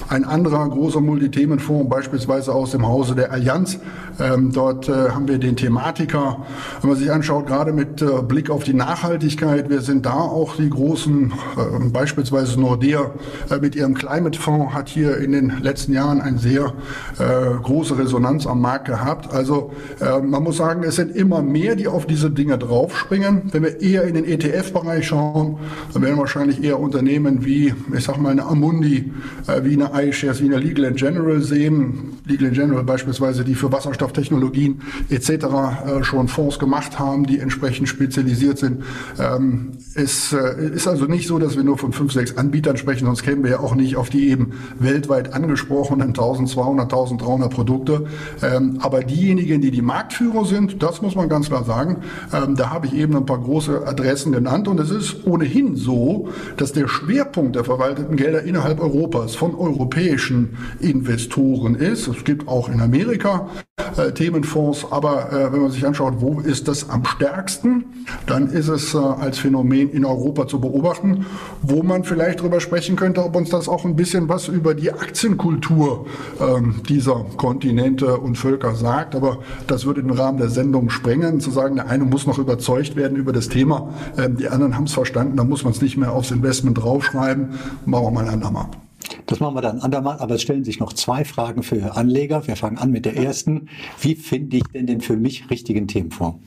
Ein 0.10 0.26
anderer 0.26 0.68
großer 0.70 1.02
Multithemenfonds, 1.02 1.90
beispielsweise 1.90 2.54
aus 2.54 2.72
dem 2.72 2.88
Hause 2.88 3.16
der 3.16 3.32
Allianz, 3.32 3.80
ähm, 4.20 4.52
dort 4.52 4.88
äh, 4.88 5.10
haben 5.10 5.28
wir 5.28 5.38
den 5.38 5.56
Thematiker. 5.56 6.46
Wenn 6.82 6.90
man 6.90 7.00
sich 7.00 7.12
anschaut, 7.12 7.48
gerade 7.48 7.74
mit 7.74 8.02
äh, 8.02 8.22
Blick 8.22 8.50
auf 8.50 8.64
die 8.64 8.74
Nachhaltigkeit, 8.74 9.70
wir 9.70 9.82
sind 9.82 10.06
da 10.06 10.14
auch 10.14 10.56
die 10.56 10.70
großen, 10.70 11.32
äh, 11.32 11.90
beispielsweise 11.90 12.60
Nordea 12.60 13.12
äh, 13.50 13.58
mit 13.60 13.76
ihrem 13.76 13.94
Climate 13.94 14.40
Fonds 14.40 14.74
hat 14.74 14.90
hier 14.90 15.18
in 15.18 15.32
den 15.32 15.55
letzten 15.62 15.94
Jahren 15.94 16.22
eine 16.22 16.38
sehr 16.38 16.74
äh, 17.20 17.62
große 17.62 17.98
Resonanz 17.98 18.48
am 18.48 18.62
Markt 18.62 18.86
gehabt. 18.86 19.34
Also 19.34 19.72
äh, 20.00 20.20
man 20.20 20.44
muss 20.44 20.58
sagen, 20.58 20.84
es 20.84 20.96
sind 20.96 21.16
immer 21.16 21.42
mehr, 21.42 21.76
die 21.76 21.88
auf 21.88 22.06
diese 22.06 22.30
Dinge 22.30 22.58
draufspringen. 22.58 23.44
Wenn 23.52 23.64
wir 23.64 23.82
eher 23.82 24.04
in 24.04 24.16
den 24.16 24.26
ETF-Bereich 24.26 25.08
schauen, 25.08 25.58
dann 25.94 26.02
werden 26.02 26.18
wahrscheinlich 26.18 26.64
eher 26.64 26.80
Unternehmen 26.80 27.46
wie, 27.46 27.74
ich 27.96 28.04
sag 28.04 28.18
mal, 28.18 28.30
eine 28.30 28.46
Amundi, 28.46 29.12
wie 29.64 29.74
eine 29.74 30.10
iShares, 30.10 30.42
wie 30.42 30.46
eine 30.46 30.60
Legal 30.60 30.94
General 30.94 31.42
sehen. 31.42 32.14
Legal 32.26 32.52
General 32.52 32.84
beispielsweise, 32.84 33.44
die 33.44 33.56
für 33.56 33.72
Wasserstofftechnologien 33.72 34.82
etc. 35.10 35.30
Äh, 35.30 36.04
schon 36.04 36.28
Fonds 36.28 36.60
gemacht 36.60 37.00
haben, 37.00 37.26
die 37.26 37.40
entsprechend 37.40 37.88
spezialisiert 37.88 38.58
sind. 38.58 38.84
Ähm, 39.20 39.74
es 39.96 40.34
äh, 40.34 40.70
ist 40.74 40.88
also 40.88 41.06
nicht 41.06 41.28
so, 41.28 41.40
dass 41.40 41.56
wir 41.56 41.64
nur 41.64 41.78
von 41.78 41.94
fünf, 41.94 42.14
sechs 42.14 42.38
Anbietern 42.38 42.78
sprechen, 42.78 43.06
sonst 43.06 43.24
kämen 43.24 43.44
wir 43.44 43.52
ja 43.52 43.60
auch 43.60 43.76
nicht 43.76 43.96
auf 43.96 44.10
die 44.10 44.30
eben 44.30 44.54
weltweit 44.80 45.34
angesprochenen 45.46 46.10
1200, 46.10 46.92
1300 46.92 47.54
Produkte. 47.54 48.06
Ähm, 48.42 48.80
aber 48.82 49.04
diejenigen, 49.04 49.62
die 49.62 49.72
die 49.72 49.82
Marktführer 49.82 50.46
sind, 50.46 50.82
das 50.82 51.02
muss 51.02 51.16
man 51.16 51.30
ganz 51.30 51.48
klar 51.48 51.64
sagen, 51.64 51.98
ähm, 52.34 52.56
da 52.56 52.72
habe 52.72 52.88
ich 52.88 52.96
eben 52.96 53.16
ein 53.16 53.26
paar 53.26 53.40
große 53.40 53.88
Adressen 53.88 54.32
genannt 54.32 54.68
und 54.68 54.80
es 54.80 54.90
ist 54.90 55.26
ohnehin 55.28 55.76
so, 55.76 56.30
dass 56.58 56.74
der 56.74 56.88
Schwerpunkt 56.88 57.56
der 57.56 57.64
verwalteten 57.64 58.16
Gelder 58.16 58.44
innerhalb 58.44 58.80
Europas 58.80 59.36
von 59.36 59.56
europäischen 59.56 60.58
Investoren 60.80 61.76
ist. 61.76 62.08
Es 62.08 62.24
gibt 62.24 62.48
auch 62.48 62.70
in 62.70 62.82
Amerika 62.82 63.48
äh, 63.98 64.12
Themenfonds, 64.12 64.88
aber 64.92 65.32
äh, 65.32 65.54
wenn 65.54 65.62
man 65.62 65.72
sich 65.72 65.86
anschaut, 65.86 66.16
wo 66.18 66.40
ist 66.40 66.68
das 66.68 66.90
am 66.90 67.06
stärksten, 67.06 67.86
dann 68.26 68.48
ist 68.48 68.68
es 68.68 68.94
äh, 68.94 68.98
als 68.98 69.38
Phänomen 69.38 69.92
in 69.92 70.06
Europa 70.06 70.48
zu 70.48 70.60
beobachten, 70.60 71.26
wo 71.62 71.84
man 71.84 72.04
vielleicht 72.04 72.40
darüber 72.40 72.60
sprechen 72.60 72.96
könnte, 72.96 73.24
ob 73.24 73.36
uns 73.36 73.50
das 73.50 73.70
auch 73.70 73.86
ein 73.86 73.96
bisschen 73.96 74.28
was 74.28 74.48
über 74.48 74.74
die 74.74 74.92
Aktienkultur 74.92 75.35
ähm, 76.40 76.82
dieser 76.88 77.26
Kontinente 77.38 78.18
und 78.18 78.38
Völker 78.38 78.76
sagt. 78.76 79.16
Aber 79.16 79.40
das 79.68 79.86
würde 79.86 80.02
den 80.02 80.12
Rahmen 80.12 80.38
der 80.38 80.50
Sendung 80.50 80.90
sprengen, 80.90 81.40
zu 81.40 81.52
sagen, 81.52 81.76
der 81.76 81.88
eine 81.88 82.06
muss 82.06 82.28
noch 82.28 82.40
überzeugt 82.40 82.96
werden 82.96 83.18
über 83.18 83.34
das 83.34 83.50
Thema, 83.50 83.94
ähm, 84.18 84.38
die 84.38 84.48
anderen 84.48 84.76
haben 84.76 84.86
es 84.86 84.94
verstanden, 84.94 85.38
da 85.38 85.44
muss 85.44 85.64
man 85.64 85.74
es 85.74 85.82
nicht 85.82 85.98
mehr 85.98 86.12
aufs 86.12 86.32
Investment 86.32 86.78
draufschreiben. 86.78 87.50
Machen 87.86 88.06
wir 88.06 88.12
mal 88.12 88.24
ein 88.26 88.30
andermal. 88.30 88.68
Das 89.28 89.40
machen 89.40 89.56
wir 89.56 89.62
dann 89.62 89.80
andermal, 89.80 90.20
aber 90.20 90.36
es 90.36 90.42
stellen 90.42 90.64
sich 90.64 90.80
noch 90.80 90.94
zwei 90.94 91.26
Fragen 91.26 91.64
für 91.64 91.96
Anleger. 91.96 92.48
Wir 92.48 92.56
fangen 92.56 92.78
an 92.78 92.92
mit 92.92 93.06
der 93.06 93.18
ersten. 93.18 93.70
Wie 94.00 94.16
finde 94.16 94.58
ich 94.58 94.64
denn 94.74 94.88
den 94.88 95.02
für 95.02 95.18
mich 95.18 95.50
richtigen 95.50 95.88
Themenfonds? 95.88 96.40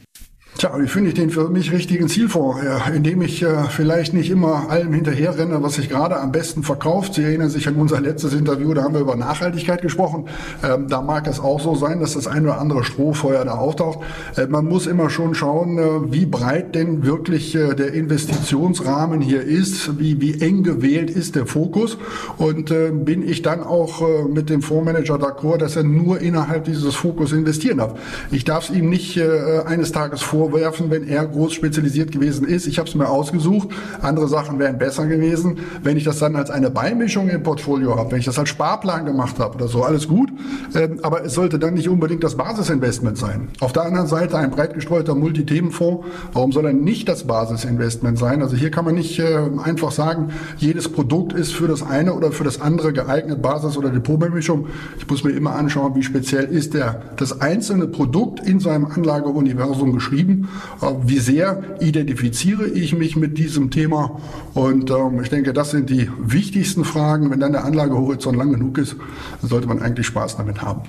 Tja, 0.56 0.72
wie 0.76 0.88
finde 0.88 1.10
ich 1.10 1.14
den 1.14 1.30
für 1.30 1.48
mich 1.48 1.70
richtigen 1.70 2.08
Zielfonds? 2.08 2.64
Ja, 2.64 2.92
indem 2.92 3.22
ich 3.22 3.44
äh, 3.44 3.64
vielleicht 3.70 4.12
nicht 4.12 4.28
immer 4.28 4.68
allem 4.70 4.92
hinterherrenne, 4.92 5.62
was 5.62 5.74
sich 5.74 5.88
gerade 5.88 6.18
am 6.18 6.32
besten 6.32 6.64
verkauft. 6.64 7.14
Sie 7.14 7.22
erinnern 7.22 7.48
sich 7.48 7.68
an 7.68 7.76
unser 7.76 8.00
letztes 8.00 8.34
Interview, 8.34 8.74
da 8.74 8.82
haben 8.82 8.94
wir 8.94 9.02
über 9.02 9.14
Nachhaltigkeit 9.14 9.82
gesprochen. 9.82 10.24
Ähm, 10.64 10.88
da 10.88 11.00
mag 11.00 11.28
es 11.28 11.38
auch 11.38 11.60
so 11.60 11.76
sein, 11.76 12.00
dass 12.00 12.14
das 12.14 12.26
ein 12.26 12.42
oder 12.42 12.60
andere 12.60 12.82
Strohfeuer 12.82 13.44
da 13.44 13.52
auftaucht. 13.52 14.00
Äh, 14.36 14.48
man 14.48 14.64
muss 14.64 14.88
immer 14.88 15.10
schon 15.10 15.36
schauen, 15.36 15.78
äh, 15.78 16.12
wie 16.12 16.26
breit 16.26 16.74
denn 16.74 17.04
wirklich 17.04 17.54
äh, 17.54 17.74
der 17.76 17.92
Investitionsrahmen 17.92 19.20
hier 19.20 19.42
ist, 19.42 20.00
wie, 20.00 20.20
wie 20.20 20.40
eng 20.40 20.64
gewählt 20.64 21.08
ist 21.08 21.36
der 21.36 21.46
Fokus. 21.46 21.98
Und 22.36 22.72
äh, 22.72 22.90
bin 22.90 23.22
ich 23.22 23.42
dann 23.42 23.62
auch 23.62 24.02
äh, 24.02 24.24
mit 24.24 24.50
dem 24.50 24.62
Fondsmanager 24.62 25.20
d'accord, 25.20 25.58
dass 25.58 25.76
er 25.76 25.84
nur 25.84 26.20
innerhalb 26.20 26.64
dieses 26.64 26.96
Fokus 26.96 27.30
investieren 27.32 27.78
darf. 27.78 27.94
Ich 28.32 28.44
darf 28.44 28.70
es 28.70 28.76
ihm 28.76 28.88
nicht 28.88 29.20
eines 29.66 29.92
Tages 29.92 30.20
vor 30.20 30.37
vorwerfen, 30.38 30.88
wenn 30.90 31.08
er 31.08 31.26
groß 31.26 31.52
spezialisiert 31.52 32.12
gewesen 32.12 32.46
ist. 32.46 32.68
Ich 32.68 32.78
habe 32.78 32.88
es 32.88 32.94
mir 32.94 33.08
ausgesucht. 33.08 33.70
Andere 34.02 34.28
Sachen 34.28 34.60
wären 34.60 34.78
besser 34.78 35.06
gewesen. 35.06 35.58
Wenn 35.82 35.96
ich 35.96 36.04
das 36.04 36.20
dann 36.20 36.36
als 36.36 36.48
eine 36.50 36.70
Beimischung 36.70 37.28
im 37.28 37.42
Portfolio 37.42 37.96
habe, 37.96 38.12
wenn 38.12 38.20
ich 38.20 38.24
das 38.24 38.38
als 38.38 38.48
Sparplan 38.48 39.04
gemacht 39.04 39.40
habe 39.40 39.56
oder 39.56 39.66
so, 39.66 39.82
alles 39.82 40.06
gut. 40.06 40.30
Ähm, 40.76 41.00
aber 41.02 41.24
es 41.24 41.34
sollte 41.34 41.58
dann 41.58 41.74
nicht 41.74 41.88
unbedingt 41.88 42.22
das 42.22 42.36
Basisinvestment 42.36 43.18
sein. 43.18 43.48
Auf 43.58 43.72
der 43.72 43.82
anderen 43.82 44.06
Seite 44.06 44.38
ein 44.38 44.50
breit 44.50 44.74
gestreuter 44.74 45.16
Multithemenfonds. 45.16 46.06
Warum 46.32 46.52
soll 46.52 46.66
er 46.66 46.72
nicht 46.72 47.08
das 47.08 47.24
Basisinvestment 47.24 48.16
sein? 48.16 48.40
Also 48.40 48.54
hier 48.54 48.70
kann 48.70 48.84
man 48.84 48.94
nicht 48.94 49.18
äh, 49.18 49.40
einfach 49.64 49.90
sagen, 49.90 50.28
jedes 50.58 50.88
Produkt 50.88 51.32
ist 51.32 51.52
für 51.52 51.66
das 51.66 51.82
eine 51.82 52.14
oder 52.14 52.30
für 52.30 52.44
das 52.44 52.60
andere 52.60 52.92
geeignet, 52.92 53.42
Basis- 53.42 53.76
oder 53.76 53.90
Depotbeimischung. 53.90 54.68
Ich 54.98 55.08
muss 55.08 55.24
mir 55.24 55.30
immer 55.30 55.56
anschauen, 55.56 55.96
wie 55.96 56.04
speziell 56.04 56.44
ist 56.44 56.74
der, 56.74 57.02
das 57.16 57.40
einzelne 57.40 57.88
Produkt 57.88 58.46
in 58.46 58.60
seinem 58.60 58.86
Anlageuniversum 58.86 59.92
geschrieben 59.92 60.27
äh, 60.28 60.86
wie 61.04 61.18
sehr 61.18 61.62
identifiziere 61.80 62.66
ich 62.66 62.94
mich 62.94 63.16
mit 63.16 63.38
diesem 63.38 63.70
Thema? 63.70 64.20
Und 64.54 64.90
ähm, 64.90 65.20
ich 65.22 65.30
denke, 65.30 65.52
das 65.52 65.70
sind 65.70 65.90
die 65.90 66.10
wichtigsten 66.18 66.84
Fragen. 66.84 67.30
Wenn 67.30 67.40
dann 67.40 67.52
der 67.52 67.64
Anlagehorizont 67.64 68.36
lang 68.36 68.52
genug 68.52 68.78
ist, 68.78 68.96
sollte 69.42 69.66
man 69.66 69.80
eigentlich 69.80 70.06
Spaß 70.06 70.36
damit 70.36 70.62
haben. 70.62 70.82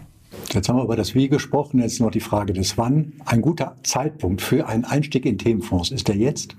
Jetzt 0.52 0.68
haben 0.68 0.78
wir 0.78 0.84
über 0.84 0.96
das 0.96 1.14
Wie 1.14 1.30
gesprochen, 1.30 1.80
jetzt 1.80 2.00
noch 2.00 2.12
die 2.12 2.20
Frage 2.20 2.54
des 2.54 2.78
Wann. 2.78 3.14
Ein 3.26 3.42
guter 3.42 3.76
Zeitpunkt 3.84 4.42
für 4.42 4.68
einen 4.68 4.84
Einstieg 4.84 5.26
in 5.26 5.38
Themenfonds, 5.38 5.92
ist 5.92 6.08
der 6.08 6.16
jetzt? 6.16 6.56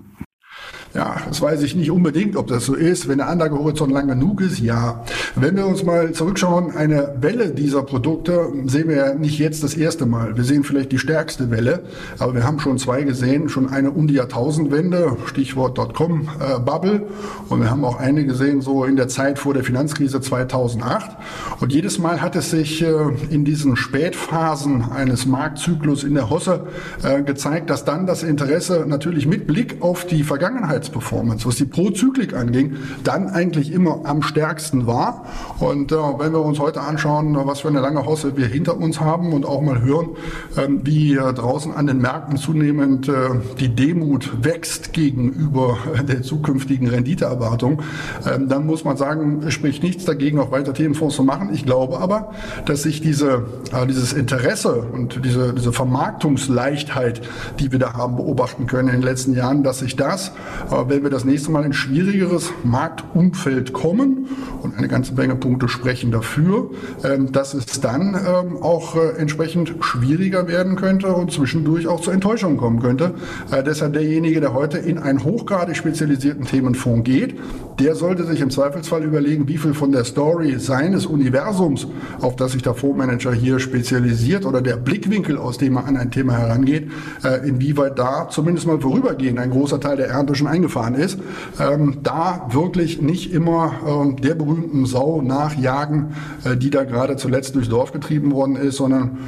Ja, 0.93 1.19
das 1.29 1.41
weiß 1.41 1.63
ich 1.63 1.77
nicht 1.77 1.93
unbedingt, 1.93 2.37
ob 2.37 2.49
das 2.49 2.67
so 2.67 2.75
ist. 2.75 3.07
Wenn 3.07 3.19
der 3.19 3.29
Anlagehorizont 3.29 3.93
lang 3.93 4.09
genug 4.09 4.41
ist, 4.41 4.59
ja. 4.59 5.05
Wenn 5.37 5.57
wir 5.57 5.67
uns 5.67 5.85
mal 5.85 6.11
zurückschauen, 6.13 6.75
eine 6.75 7.15
Welle 7.21 7.51
dieser 7.51 7.83
Produkte 7.83 8.49
sehen 8.67 8.89
wir 8.89 8.97
ja 8.97 9.15
nicht 9.15 9.39
jetzt 9.39 9.63
das 9.63 9.75
erste 9.75 10.05
Mal. 10.05 10.37
Wir 10.37 10.43
sehen 10.43 10.65
vielleicht 10.65 10.91
die 10.91 10.99
stärkste 10.99 11.51
Welle, 11.53 11.85
aber 12.19 12.35
wir 12.35 12.45
haben 12.45 12.59
schon 12.59 12.77
zwei 12.79 13.05
gesehen, 13.05 13.49
schon 13.49 13.69
eine 13.69 13.93
um 13.93 14.09
die 14.09 14.15
Jahrtausendwende, 14.15 15.17
Stichwort 15.27 15.79
Dotcom-Bubble. 15.79 16.95
Äh, 16.95 17.53
und 17.53 17.61
wir 17.61 17.71
haben 17.71 17.85
auch 17.85 18.01
eine 18.01 18.25
gesehen, 18.25 18.61
so 18.61 18.85
in 18.85 18.97
der 18.97 19.07
Zeit 19.07 19.39
vor 19.39 19.55
der 19.55 19.63
Finanzkrise 19.63 20.21
2008. 20.21 21.17
Und 21.61 21.73
jedes 21.73 22.01
Mal 22.01 22.21
hat 22.21 22.35
es 22.35 22.51
sich 22.51 22.83
äh, 22.83 22.95
in 23.31 23.45
diesen 23.45 23.77
Spätphasen 23.77 24.91
eines 24.91 25.25
Marktzyklus 25.25 26.03
in 26.03 26.15
der 26.15 26.31
Hosse 26.31 26.67
äh, 27.05 27.23
gezeigt, 27.23 27.71
dass 27.71 27.85
dann 27.85 28.09
das 28.09 28.25
Interesse 28.25 28.87
natürlich 28.89 29.29
mit 29.29 29.47
Blick 29.47 29.77
auf 29.81 30.05
die 30.05 30.25
Vergangenheit 30.25 30.80
Sicherheitsperformance, 30.81 31.47
was 31.47 31.57
die 31.57 31.65
Prozyklik 31.65 32.35
anging, 32.35 32.77
dann 33.05 33.29
eigentlich 33.29 33.73
immer 33.73 34.01
am 34.05 34.23
stärksten 34.23 34.87
war. 34.87 35.27
Und 35.59 35.93
äh, 35.93 35.97
wenn 35.97 36.33
wir 36.33 36.43
uns 36.43 36.59
heute 36.59 36.81
anschauen, 36.81 37.37
was 37.45 37.61
für 37.61 37.69
eine 37.69 37.81
lange 37.81 38.05
Hosse 38.05 38.37
wir 38.37 38.47
hinter 38.47 38.77
uns 38.79 39.01
haben 39.01 39.33
und 39.33 39.47
auch 39.47 39.61
mal 39.61 39.83
hören, 39.83 40.11
äh, 40.57 40.67
wie 40.83 41.15
äh, 41.15 41.33
draußen 41.33 41.75
an 41.75 41.87
den 41.87 41.99
Märkten 41.99 42.37
zunehmend 42.37 43.09
äh, 43.09 43.13
die 43.59 43.69
Demut 43.69 44.45
wächst 44.45 44.93
gegenüber 44.93 45.79
der 46.09 46.23
zukünftigen 46.23 46.89
Renditeerwartung, 46.89 47.83
ähm, 48.27 48.49
dann 48.49 48.67
muss 48.67 48.85
man 48.85 48.97
sagen, 48.97 49.51
spricht 49.51 49.83
nichts 49.83 50.05
dagegen, 50.05 50.39
auch 50.39 50.51
weiter 50.51 50.73
Themenfonds 50.73 51.17
zu 51.17 51.23
machen. 51.23 51.51
Ich 51.53 51.65
glaube 51.65 51.99
aber, 51.99 52.33
dass 52.65 52.83
sich 52.83 53.01
diese, 53.01 53.45
äh, 53.73 53.87
dieses 53.87 54.13
Interesse 54.13 54.85
und 54.93 55.25
diese, 55.25 55.53
diese 55.53 55.73
Vermarktungsleichtheit, 55.73 57.21
die 57.59 57.73
wir 57.73 57.79
da 57.79 57.95
haben 57.95 58.17
beobachten 58.17 58.67
können 58.67 58.89
in 58.89 58.97
den 58.97 59.03
letzten 59.03 59.35
Jahren, 59.35 59.63
dass 59.63 59.81
sich 59.81 59.97
das 59.97 60.33
wenn 60.71 61.03
wir 61.03 61.11
das 61.11 61.25
nächste 61.25 61.51
Mal 61.51 61.65
in 61.65 61.73
schwierigeres 61.73 62.53
Marktumfeld 62.65 63.73
kommen 63.73 64.29
und 64.63 64.77
eine 64.77 64.89
ganze 64.89 65.15
Menge 65.15 65.35
Punkte 65.35 65.69
sprechen 65.69 66.11
dafür, 66.11 66.71
ähm, 67.05 67.33
dass 67.33 67.55
es 67.55 67.81
dann 67.81 68.15
ähm, 68.15 68.57
auch 68.63 68.97
äh, 68.97 69.19
entsprechend 69.19 69.75
schwieriger 69.81 70.49
werden 70.49 70.77
könnte 70.77 71.09
und 71.09 71.33
zwischendurch 71.33 71.87
auch 71.87 72.01
zu 72.01 72.11
Enttäuschungen 72.11 72.57
kommen 72.57 72.81
könnte. 72.81 73.15
Äh, 73.51 73.63
deshalb 73.63 73.95
derjenige, 73.95 74.41
der 74.41 74.55
heute 74.55 74.79
in 74.79 74.99
einen 74.99 75.25
hochgradig 75.25 75.77
spezialisierten 75.77 76.45
Themenfonds 76.45 77.05
geht, 77.05 77.37
der 77.79 77.95
sollte 77.95 78.25
sich 78.25 78.41
im 78.41 78.51
Zweifelsfall 78.51 79.03
überlegen, 79.03 79.49
wie 79.49 79.57
viel 79.57 79.75
von 79.75 79.91
der 79.93 80.05
Story 80.05 80.59
seines 80.59 81.07
Universums, 81.07 81.87
auf 82.21 82.37
das 82.37 82.53
sich 82.53 82.63
der 82.63 82.75
Fondsmanager 82.75 83.33
hier 83.33 83.59
spezialisiert 83.59 84.45
oder 84.45 84.61
der 84.61 84.77
Blickwinkel, 84.77 85.39
aus 85.39 85.59
dem 85.59 85.77
er 85.77 85.87
an 85.87 85.97
ein 85.97 86.11
Thema 86.11 86.37
herangeht, 86.37 86.91
äh, 87.25 87.49
inwieweit 87.49 87.99
da 87.99 88.29
zumindest 88.29 88.67
mal 88.67 88.81
vorübergehend 88.81 89.39
ein 89.39 89.51
großer 89.51 89.81
Teil 89.81 89.97
der 89.97 90.09
Ernte 90.09 90.35
schon 90.35 90.47
eingefahren 90.61 90.95
ist. 90.95 91.19
Ähm, 91.59 91.99
da 92.03 92.49
wirklich 92.51 93.01
nicht 93.01 93.33
immer 93.33 93.73
ähm, 93.87 94.17
der 94.17 94.35
berühmten 94.35 94.87
Sau 94.87 95.23
nachjagen, 95.23 96.15
äh, 96.45 96.57
die 96.57 96.71
da 96.71 96.85
gerade 96.85 97.17
zuletzt 97.17 97.55
durchs 97.55 97.69
Dorf 97.69 97.93
getrieben 97.93 98.33
worden 98.33 98.57
ist, 98.57 98.77
sondern 98.77 99.19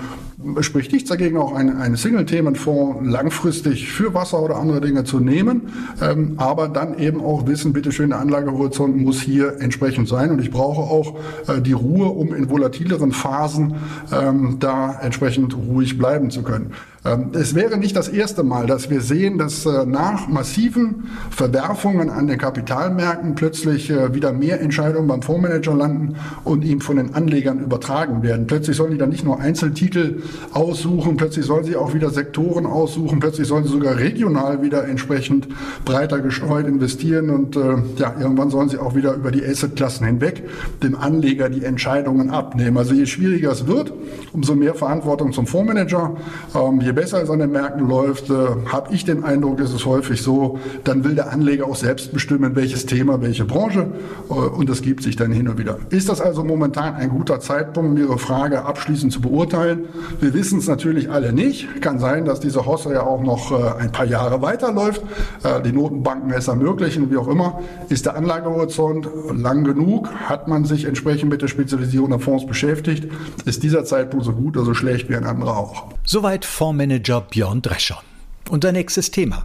spricht 0.61 0.93
nichts 0.93 1.09
dagegen, 1.09 1.37
auch 1.37 1.55
einen, 1.55 1.77
einen 1.77 1.97
Single-Themenfonds 1.97 3.07
langfristig 3.09 3.91
für 3.91 4.15
Wasser 4.15 4.43
oder 4.43 4.57
andere 4.57 4.81
Dinge 4.81 5.05
zu 5.05 5.21
nehmen, 5.21 5.73
ähm, 6.01 6.35
aber 6.37 6.69
dann 6.69 6.99
eben 6.99 7.21
auch 7.21 7.47
wissen, 7.47 7.73
bitteschön, 7.73 8.11
der 8.11 8.21
Anlagehorizont 8.21 8.97
muss 8.97 9.21
hier 9.21 9.61
entsprechend 9.61 10.09
sein 10.09 10.31
und 10.31 10.41
ich 10.41 10.51
brauche 10.51 10.83
auch 10.83 11.19
äh, 11.49 11.61
die 11.61 11.73
Ruhe, 11.73 12.07
um 12.07 12.35
in 12.35 12.51
volatileren 12.51 13.13
Phasen 13.13 13.75
ähm, 14.13 14.57
da 14.59 14.99
entsprechend 15.01 15.57
ruhig 15.57 15.99
bleiben 15.99 16.31
zu 16.31 16.43
können. 16.43 16.73
Ähm, 17.05 17.31
es 17.33 17.55
wäre 17.55 17.79
nicht 17.79 17.97
das 17.97 18.09
erste 18.09 18.45
Mal, 18.45 18.67
dass 18.67 18.89
wir 18.89 19.01
sehen, 19.01 19.37
dass 19.37 19.67
äh, 19.67 19.85
nach 19.87 20.29
massiven 20.29 21.09
Verwerfungen 21.31 22.11
an 22.11 22.29
den 22.29 22.39
Kapitalmärkten 22.39 23.35
plötzlich 23.35 23.91
äh, 23.91 24.15
wieder 24.15 24.33
mehr 24.33 24.61
Entscheidungen 24.61 25.09
beim 25.09 25.23
Fondsmanager 25.23 25.75
landen 25.75 26.15
und 26.45 26.65
ihm 26.65 26.81
von 26.81 26.97
den 26.97 27.15
Anlegern 27.15 27.59
übertragen 27.59 28.23
werden. 28.23 28.47
Plötzlich 28.47 28.77
sollen 28.77 28.93
die 28.93 28.99
dann 28.99 29.11
nicht 29.11 29.25
nur 29.25 29.41
Einzeltitel 29.41 30.23
aussuchen, 30.53 31.17
plötzlich 31.17 31.47
sollen 31.47 31.65
sie 31.65 31.77
auch 31.77 31.95
wieder 31.95 32.11
Sektoren 32.11 32.67
aussuchen, 32.67 33.21
plötzlich 33.21 33.49
sollen 33.49 33.65
sie 33.65 33.71
sogar 33.71 33.97
regional 33.97 34.63
wieder 34.63 34.87
entsprechend 34.87 35.49
breiter 35.85 36.21
gestreut 36.21 36.67
investieren 36.67 37.31
und 37.31 37.57
äh, 37.57 37.77
ja, 37.97 38.15
irgendwann 38.21 38.51
sollen 38.51 38.69
sie 38.69 38.79
auch 38.79 38.95
wieder 38.95 39.15
über 39.15 39.31
die 39.31 39.45
Assetklassen 39.45 40.07
hinweg 40.07 40.43
dem 40.83 40.97
Anleger 40.97 41.49
die 41.49 41.65
Entscheidungen 41.65 42.31
abnehmen. 42.31 42.77
Also 42.77 42.95
je 42.95 43.07
schwieriger 43.07 43.53
es 43.53 43.67
wird, 43.67 43.93
umso 44.33 44.55
mehr 44.55 44.75
Verantwortung 44.75 45.33
zum 45.33 45.47
Fondsmanager, 45.47 46.17
ähm, 46.55 46.81
je 46.81 46.93
besser 46.93 47.23
es 47.23 47.31
an 47.31 47.39
den 47.39 47.53
Märkten 47.53 47.89
läuft, 47.89 48.31
äh, 48.31 48.35
habe 48.67 48.95
ich 48.95 49.05
den 49.05 49.25
Eindruck, 49.25 49.61
ist 49.61 49.73
es 49.73 49.87
häufig 49.87 50.23
so, 50.23 50.59
dann 50.85 51.05
will 51.05 51.15
der 51.15 51.33
Anleger 51.33 51.67
auch 51.67 51.77
selbst 51.77 52.13
bestimmen, 52.13 52.57
welches 52.57 52.87
Thema, 52.87 53.21
welche 53.21 53.45
Branche 53.45 53.89
äh, 54.29 54.33
und 54.33 54.69
das 54.69 54.83
gibt 54.83 55.03
sich 55.03 55.17
dann 55.17 55.33
hin 55.33 55.49
und 55.49 55.59
wieder. 55.59 55.79
Ist 55.91 56.09
das 56.09 56.21
also 56.21 56.45
momentan 56.45 56.95
ein 56.95 57.11
guter 57.11 57.41
Zeitpunkt, 57.41 57.91
um 57.91 57.97
Ihre 57.97 58.19
Frage 58.19 58.65
abschließend 58.65 59.13
zu 59.13 59.21
beurteilen? 59.21 59.87
Wir 60.23 60.35
wissen 60.35 60.61
es 60.61 60.69
natürlich 60.69 61.11
alle 61.11 61.33
nicht. 61.33 61.83
Kann 61.83 61.99
sein, 61.99 62.25
dass 62.25 62.39
diese 62.39 62.65
Hosse 62.65 62.93
ja 62.93 63.03
auch 63.03 63.21
noch 63.21 63.51
äh, 63.51 63.81
ein 63.83 63.91
paar 63.91 64.07
Jahre 64.07 64.41
weiterläuft. 64.41 65.03
Äh, 65.43 65.61
die 65.63 65.73
Notenbanken 65.73 66.31
es 66.31 66.47
ermöglichen, 66.47 67.11
wie 67.11 67.17
auch 67.17 67.27
immer. 67.27 67.61
Ist 67.89 68.07
der 68.07 68.15
Anlagehorizont 68.15 69.09
lang 69.33 69.65
genug? 69.65 70.09
Hat 70.15 70.47
man 70.47 70.65
sich 70.65 70.85
entsprechend 70.85 71.29
mit 71.29 71.43
der 71.43 71.49
Spezialisierung 71.49 72.11
der 72.11 72.21
Fonds 72.21 72.47
beschäftigt? 72.47 73.11
Ist 73.47 73.65
dieser 73.65 73.85
Zeitpunkt 73.85 74.25
so 74.25 74.31
gut 74.31 74.57
oder 74.57 74.65
so 74.65 74.75
schlecht 74.75 75.09
wie 75.09 75.17
ein 75.17 75.25
anderer 75.25 75.57
auch? 75.57 75.89
Soweit 76.05 76.45
Fondsmanager 76.45 77.23
Björn 77.23 77.61
Drescher. 77.61 78.01
Unser 78.49 78.71
nächstes 78.71 79.11
Thema. 79.11 79.45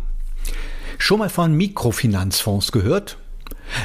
Schon 0.99 1.17
mal 1.17 1.29
von 1.29 1.57
Mikrofinanzfonds 1.57 2.71
gehört? 2.71 3.17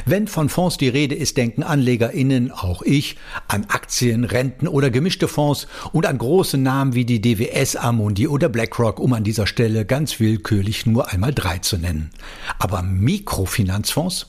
Wenn 0.04 0.28
von 0.28 0.48
Fonds 0.48 0.76
die 0.76 0.88
Rede 0.88 1.14
ist, 1.14 1.36
denken 1.36 1.62
AnlegerInnen, 1.62 2.50
auch 2.50 2.82
ich, 2.82 3.16
an 3.48 3.66
Aktien, 3.68 4.24
Renten 4.24 4.68
oder 4.68 4.90
gemischte 4.90 5.28
Fonds 5.28 5.66
und 5.92 6.06
an 6.06 6.18
große 6.18 6.58
Namen 6.58 6.94
wie 6.94 7.04
die 7.04 7.20
DWS, 7.20 7.76
Amundi 7.76 8.28
oder 8.28 8.48
BlackRock, 8.48 9.00
um 9.00 9.12
an 9.12 9.24
dieser 9.24 9.46
Stelle 9.46 9.84
ganz 9.84 10.20
willkürlich 10.20 10.86
nur 10.86 11.12
einmal 11.12 11.32
drei 11.32 11.58
zu 11.58 11.78
nennen. 11.78 12.10
Aber 12.58 12.82
Mikrofinanzfonds? 12.82 14.26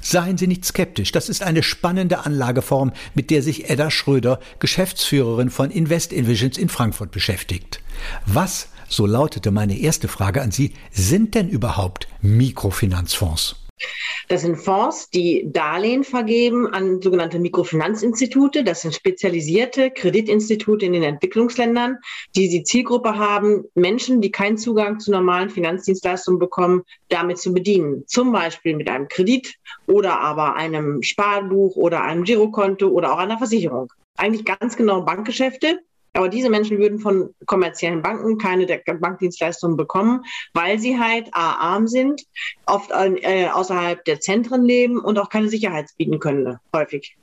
Seien 0.00 0.38
Sie 0.38 0.46
nicht 0.46 0.64
skeptisch, 0.64 1.12
das 1.12 1.28
ist 1.28 1.42
eine 1.42 1.62
spannende 1.62 2.24
Anlageform, 2.24 2.92
mit 3.14 3.30
der 3.30 3.42
sich 3.42 3.70
Edda 3.70 3.90
Schröder, 3.90 4.40
Geschäftsführerin 4.58 5.50
von 5.50 5.70
Invest 5.70 6.12
Invisions 6.12 6.58
in 6.58 6.68
Frankfurt 6.68 7.10
beschäftigt. 7.10 7.80
Was, 8.26 8.68
so 8.88 9.06
lautete 9.06 9.50
meine 9.50 9.78
erste 9.78 10.08
Frage 10.08 10.42
an 10.42 10.50
Sie, 10.50 10.74
sind 10.90 11.34
denn 11.34 11.48
überhaupt 11.48 12.08
Mikrofinanzfonds? 12.20 13.61
Das 14.28 14.42
sind 14.42 14.56
Fonds, 14.56 15.10
die 15.10 15.44
Darlehen 15.52 16.04
vergeben 16.04 16.66
an 16.66 17.00
sogenannte 17.00 17.38
Mikrofinanzinstitute. 17.38 18.64
Das 18.64 18.82
sind 18.82 18.94
spezialisierte 18.94 19.90
Kreditinstitute 19.90 20.86
in 20.86 20.92
den 20.92 21.02
Entwicklungsländern, 21.02 21.98
die 22.36 22.48
die 22.48 22.62
Zielgruppe 22.62 23.18
haben, 23.18 23.64
Menschen, 23.74 24.20
die 24.20 24.30
keinen 24.30 24.58
Zugang 24.58 25.00
zu 25.00 25.10
normalen 25.10 25.50
Finanzdienstleistungen 25.50 26.38
bekommen, 26.38 26.82
damit 27.08 27.38
zu 27.38 27.52
bedienen. 27.52 28.04
Zum 28.06 28.32
Beispiel 28.32 28.76
mit 28.76 28.88
einem 28.88 29.08
Kredit 29.08 29.56
oder 29.86 30.20
aber 30.20 30.56
einem 30.56 31.02
Sparbuch 31.02 31.76
oder 31.76 32.02
einem 32.02 32.24
Girokonto 32.24 32.88
oder 32.88 33.12
auch 33.12 33.18
einer 33.18 33.38
Versicherung. 33.38 33.92
Eigentlich 34.16 34.44
ganz 34.44 34.76
genau 34.76 35.02
Bankgeschäfte, 35.02 35.80
aber 36.14 36.28
diese 36.28 36.50
Menschen 36.50 36.78
würden 36.78 36.98
von 36.98 37.34
kommerziellen 37.46 38.02
Banken 38.02 38.38
keine 38.38 38.66
Bankdienstleistungen 38.66 39.76
bekommen, 39.76 40.24
weil 40.52 40.78
sie 40.78 40.98
halt 40.98 41.28
A, 41.32 41.52
arm 41.52 41.86
sind, 41.86 42.22
oft 42.66 42.90
äh, 42.90 43.48
außerhalb 43.48 44.04
der 44.04 44.20
Zentren 44.20 44.64
leben 44.64 44.98
und 44.98 45.18
auch 45.18 45.28
keine 45.28 45.48
Sicherheit 45.48 45.90
bieten 45.96 46.18
können, 46.18 46.58
häufig. 46.74 47.16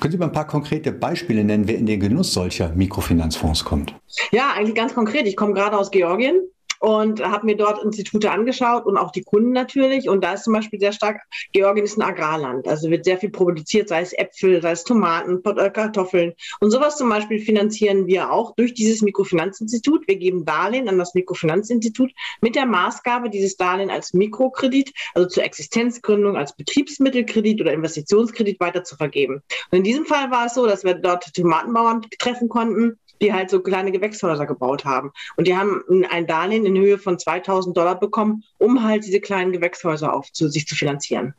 Können 0.00 0.12
Sie 0.12 0.18
mal 0.18 0.26
ein 0.26 0.32
paar 0.32 0.46
konkrete 0.46 0.90
Beispiele 0.90 1.44
nennen, 1.44 1.68
wer 1.68 1.76
in 1.76 1.86
den 1.86 2.00
Genuss 2.00 2.34
solcher 2.34 2.70
Mikrofinanzfonds 2.70 3.64
kommt? 3.64 3.94
Ja, 4.32 4.52
eigentlich 4.52 4.74
ganz 4.74 4.94
konkret. 4.94 5.26
Ich 5.26 5.36
komme 5.36 5.52
gerade 5.52 5.78
aus 5.78 5.90
Georgien 5.90 6.40
und 6.82 7.24
habe 7.24 7.46
mir 7.46 7.56
dort 7.56 7.80
Institute 7.84 8.28
angeschaut 8.28 8.86
und 8.86 8.96
auch 8.96 9.12
die 9.12 9.22
Kunden 9.22 9.52
natürlich. 9.52 10.08
Und 10.08 10.24
da 10.24 10.32
ist 10.32 10.42
zum 10.42 10.52
Beispiel 10.52 10.80
sehr 10.80 10.92
stark, 10.92 11.20
Georgien 11.52 11.84
ist 11.84 11.96
ein 11.96 12.02
Agrarland. 12.02 12.66
Also 12.66 12.90
wird 12.90 13.04
sehr 13.04 13.18
viel 13.18 13.30
produziert, 13.30 13.88
sei 13.88 14.00
es 14.00 14.12
Äpfel, 14.12 14.60
sei 14.60 14.72
es 14.72 14.82
Tomaten, 14.82 15.40
äh, 15.44 15.70
Kartoffeln. 15.70 16.32
Und 16.58 16.72
sowas 16.72 16.96
zum 16.96 17.08
Beispiel 17.08 17.38
finanzieren 17.38 18.08
wir 18.08 18.32
auch 18.32 18.56
durch 18.56 18.74
dieses 18.74 19.00
Mikrofinanzinstitut. 19.00 20.08
Wir 20.08 20.16
geben 20.16 20.44
Darlehen 20.44 20.88
an 20.88 20.98
das 20.98 21.14
Mikrofinanzinstitut 21.14 22.10
mit 22.40 22.56
der 22.56 22.66
Maßgabe, 22.66 23.30
dieses 23.30 23.56
Darlehen 23.56 23.90
als 23.90 24.12
Mikrokredit, 24.12 24.92
also 25.14 25.28
zur 25.28 25.44
Existenzgründung, 25.44 26.36
als 26.36 26.56
Betriebsmittelkredit 26.56 27.60
oder 27.60 27.72
Investitionskredit 27.72 28.58
weiter 28.58 28.82
zu 28.82 28.96
vergeben. 28.96 29.40
Und 29.70 29.78
in 29.78 29.84
diesem 29.84 30.04
Fall 30.04 30.32
war 30.32 30.46
es 30.46 30.54
so, 30.54 30.66
dass 30.66 30.82
wir 30.82 30.94
dort 30.94 31.32
Tomatenbauern 31.32 32.04
treffen 32.18 32.48
konnten, 32.48 32.98
die 33.22 33.32
halt 33.32 33.50
so 33.50 33.60
kleine 33.60 33.92
Gewächshäuser 33.92 34.46
gebaut 34.46 34.84
haben. 34.84 35.12
Und 35.36 35.46
die 35.46 35.56
haben 35.56 35.82
ein 36.10 36.26
Darlehen 36.26 36.66
in 36.66 36.76
Höhe 36.76 36.98
von 36.98 37.18
2000 37.18 37.76
Dollar 37.76 37.98
bekommen, 37.98 38.42
um 38.58 38.82
halt 38.82 39.06
diese 39.06 39.20
kleinen 39.20 39.52
Gewächshäuser 39.52 40.12
auf 40.12 40.30
zu, 40.32 40.48
sich 40.48 40.66
zu 40.66 40.74
finanzieren. 40.74 41.34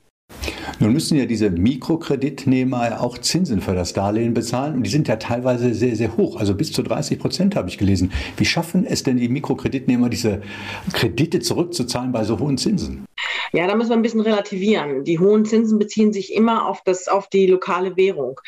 Nun 0.79 0.93
müssen 0.93 1.17
ja 1.17 1.25
diese 1.25 1.49
Mikrokreditnehmer 1.49 3.01
auch 3.01 3.17
Zinsen 3.17 3.61
für 3.61 3.75
das 3.75 3.93
Darlehen 3.93 4.33
bezahlen 4.33 4.75
und 4.75 4.83
die 4.83 4.89
sind 4.89 5.07
ja 5.07 5.17
teilweise 5.17 5.73
sehr, 5.73 5.95
sehr 5.95 6.17
hoch, 6.17 6.37
also 6.37 6.55
bis 6.55 6.71
zu 6.71 6.81
30 6.81 7.19
Prozent 7.19 7.55
habe 7.55 7.69
ich 7.69 7.77
gelesen. 7.77 8.11
Wie 8.37 8.45
schaffen 8.45 8.85
es 8.85 9.03
denn 9.03 9.17
die 9.17 9.29
Mikrokreditnehmer, 9.29 10.09
diese 10.09 10.41
Kredite 10.93 11.39
zurückzuzahlen 11.39 12.11
bei 12.11 12.23
so 12.23 12.39
hohen 12.39 12.57
Zinsen? 12.57 13.05
Ja, 13.51 13.67
da 13.67 13.75
müssen 13.75 13.89
wir 13.89 13.97
ein 13.97 14.01
bisschen 14.01 14.21
relativieren. 14.21 15.03
Die 15.03 15.19
hohen 15.19 15.45
Zinsen 15.45 15.77
beziehen 15.77 16.11
sich 16.11 16.33
immer 16.33 16.67
auf, 16.67 16.81
das, 16.83 17.07
auf 17.07 17.27
die 17.29 17.45
lokale 17.45 17.95
Währung. 17.95 18.39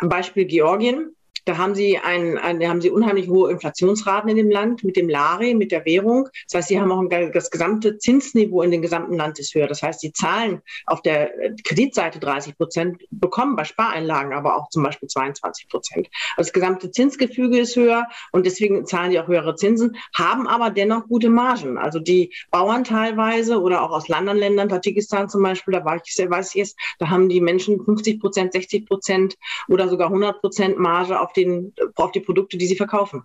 Beispiel 0.00 0.46
Georgien. 0.46 1.14
Da 1.44 1.58
haben 1.58 1.74
sie, 1.74 1.98
ein, 1.98 2.38
ein, 2.38 2.66
haben 2.66 2.80
sie 2.80 2.90
unheimlich 2.90 3.28
hohe 3.28 3.50
Inflationsraten 3.50 4.30
in 4.30 4.36
dem 4.36 4.50
Land 4.50 4.84
mit 4.84 4.96
dem 4.96 5.08
Lari, 5.08 5.54
mit 5.54 5.72
der 5.72 5.84
Währung. 5.84 6.28
Das 6.48 6.58
heißt, 6.58 6.68
sie 6.68 6.80
haben 6.80 6.90
auch 6.90 7.00
ein, 7.00 7.32
das 7.32 7.50
gesamte 7.50 7.98
Zinsniveau 7.98 8.62
in 8.62 8.70
dem 8.70 8.82
gesamten 8.82 9.16
Land 9.16 9.38
ist 9.38 9.54
höher. 9.54 9.66
Das 9.66 9.82
heißt, 9.82 10.00
sie 10.00 10.12
zahlen 10.12 10.62
auf 10.86 11.02
der 11.02 11.30
Kreditseite 11.64 12.18
30 12.18 12.56
Prozent, 12.56 13.02
bekommen 13.10 13.56
bei 13.56 13.64
Spareinlagen 13.64 14.32
aber 14.32 14.56
auch 14.56 14.68
zum 14.68 14.82
Beispiel 14.82 15.08
22 15.08 15.68
Prozent. 15.68 16.08
Also 16.36 16.48
das 16.48 16.52
gesamte 16.52 16.90
Zinsgefüge 16.90 17.58
ist 17.58 17.76
höher 17.76 18.06
und 18.32 18.46
deswegen 18.46 18.86
zahlen 18.86 19.10
die 19.10 19.20
auch 19.20 19.28
höhere 19.28 19.54
Zinsen, 19.54 19.96
haben 20.14 20.46
aber 20.46 20.70
dennoch 20.70 21.06
gute 21.08 21.30
Margen. 21.30 21.78
Also 21.78 21.98
die 21.98 22.32
Bauern 22.50 22.84
teilweise 22.84 23.60
oder 23.60 23.82
auch 23.82 23.90
aus 23.90 24.10
anderen 24.10 24.38
Ländern, 24.38 24.68
Tadschikistan 24.68 25.28
zum 25.28 25.42
Beispiel, 25.42 25.72
da 25.72 25.84
war 25.84 26.00
ich, 26.02 26.16
weiß 26.18 26.54
ich 26.54 26.62
es, 26.62 26.76
da 26.98 27.10
haben 27.10 27.28
die 27.28 27.40
Menschen 27.40 27.84
50 27.84 28.20
Prozent, 28.20 28.52
60 28.52 28.86
Prozent 28.86 29.36
oder 29.68 29.88
sogar 29.88 30.08
100 30.08 30.40
Prozent 30.40 30.78
Marge 30.78 31.20
auf 31.20 31.32
den, 31.34 31.72
auf 31.96 32.12
die 32.12 32.20
Produkte, 32.20 32.56
die 32.56 32.66
sie 32.66 32.76
verkaufen. 32.76 33.22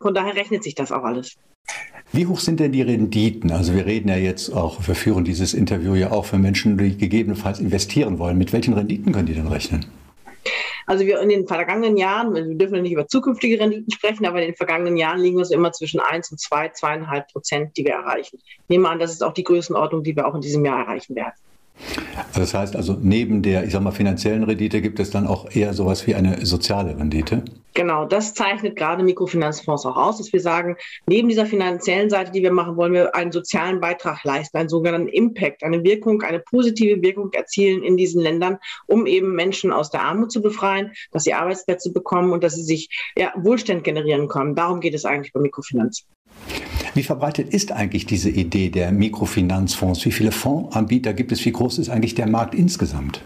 Von 0.00 0.14
daher 0.14 0.34
rechnet 0.34 0.64
sich 0.64 0.74
das 0.74 0.92
auch 0.92 1.04
alles. 1.04 1.36
Wie 2.12 2.26
hoch 2.26 2.38
sind 2.38 2.60
denn 2.60 2.72
die 2.72 2.82
Renditen? 2.82 3.50
Also 3.50 3.74
wir 3.74 3.86
reden 3.86 4.08
ja 4.08 4.16
jetzt 4.16 4.50
auch, 4.50 4.86
wir 4.86 4.94
führen 4.94 5.24
dieses 5.24 5.54
Interview 5.54 5.94
ja 5.94 6.10
auch 6.10 6.26
für 6.26 6.38
Menschen, 6.38 6.76
die 6.76 6.96
gegebenenfalls 6.96 7.58
investieren 7.58 8.18
wollen. 8.18 8.38
Mit 8.38 8.52
welchen 8.52 8.74
Renditen 8.74 9.12
können 9.12 9.26
die 9.26 9.34
denn 9.34 9.48
rechnen? 9.48 9.86
Also 10.86 11.06
wir 11.06 11.20
in 11.20 11.30
den 11.30 11.46
vergangenen 11.46 11.96
Jahren, 11.96 12.34
wir 12.34 12.44
dürfen 12.56 12.82
nicht 12.82 12.92
über 12.92 13.08
zukünftige 13.08 13.58
Renditen 13.58 13.90
sprechen, 13.90 14.26
aber 14.26 14.40
in 14.42 14.48
den 14.48 14.56
vergangenen 14.56 14.96
Jahren 14.96 15.20
liegen 15.20 15.38
wir 15.38 15.44
so 15.44 15.54
immer 15.54 15.72
zwischen 15.72 16.00
1 16.00 16.30
und 16.30 16.38
2, 16.38 16.72
2,5 16.72 17.32
Prozent, 17.32 17.76
die 17.76 17.84
wir 17.84 17.94
erreichen. 17.94 18.38
Ich 18.42 18.68
nehme 18.68 18.88
an, 18.88 18.98
das 18.98 19.12
ist 19.12 19.24
auch 19.24 19.32
die 19.32 19.44
Größenordnung, 19.44 20.02
die 20.02 20.14
wir 20.14 20.26
auch 20.26 20.34
in 20.34 20.42
diesem 20.42 20.64
Jahr 20.64 20.80
erreichen 20.80 21.16
werden. 21.16 21.32
Also 22.28 22.40
das 22.40 22.54
heißt 22.54 22.76
also, 22.76 22.96
neben 23.00 23.42
der, 23.42 23.64
ich 23.64 23.72
sag 23.72 23.82
mal, 23.82 23.90
finanziellen 23.90 24.44
Rendite 24.44 24.80
gibt 24.80 25.00
es 25.00 25.10
dann 25.10 25.26
auch 25.26 25.50
eher 25.54 25.72
sowas 25.72 26.06
wie 26.06 26.14
eine 26.14 26.44
soziale 26.44 26.96
Rendite? 26.98 27.44
Genau, 27.74 28.04
das 28.04 28.34
zeichnet 28.34 28.76
gerade 28.76 29.02
Mikrofinanzfonds 29.02 29.84
auch 29.84 29.96
aus, 29.96 30.18
dass 30.18 30.32
wir 30.32 30.40
sagen, 30.40 30.76
neben 31.08 31.28
dieser 31.28 31.44
finanziellen 31.44 32.08
Seite, 32.08 32.30
die 32.30 32.42
wir 32.42 32.52
machen, 32.52 32.76
wollen 32.76 32.92
wir 32.92 33.16
einen 33.16 33.32
sozialen 33.32 33.80
Beitrag 33.80 34.22
leisten, 34.22 34.56
einen 34.56 34.68
sogenannten 34.68 35.08
Impact, 35.08 35.64
eine 35.64 35.82
Wirkung, 35.82 36.22
eine 36.22 36.38
positive 36.38 37.02
Wirkung 37.02 37.32
erzielen 37.32 37.82
in 37.82 37.96
diesen 37.96 38.22
Ländern, 38.22 38.58
um 38.86 39.06
eben 39.06 39.34
Menschen 39.34 39.72
aus 39.72 39.90
der 39.90 40.02
Armut 40.02 40.30
zu 40.30 40.40
befreien, 40.40 40.92
dass 41.10 41.24
sie 41.24 41.34
Arbeitsplätze 41.34 41.92
bekommen 41.92 42.32
und 42.32 42.44
dass 42.44 42.54
sie 42.54 42.62
sich 42.62 42.88
ja, 43.18 43.32
Wohlstand 43.36 43.82
generieren 43.82 44.28
können. 44.28 44.54
Darum 44.54 44.80
geht 44.80 44.94
es 44.94 45.04
eigentlich 45.04 45.32
bei 45.32 45.40
Mikrofinanz. 45.40 46.06
Wie 46.94 47.02
verbreitet 47.02 47.52
ist 47.52 47.72
eigentlich 47.72 48.06
diese 48.06 48.30
Idee 48.30 48.70
der 48.70 48.92
Mikrofinanzfonds? 48.92 50.04
Wie 50.04 50.12
viele 50.12 50.30
Fondsanbieter 50.30 51.12
gibt 51.12 51.32
es? 51.32 51.44
Wie 51.44 51.52
groß 51.52 51.78
ist 51.78 51.88
eigentlich 51.88 52.14
der 52.14 52.28
Markt 52.28 52.54
insgesamt? 52.54 53.20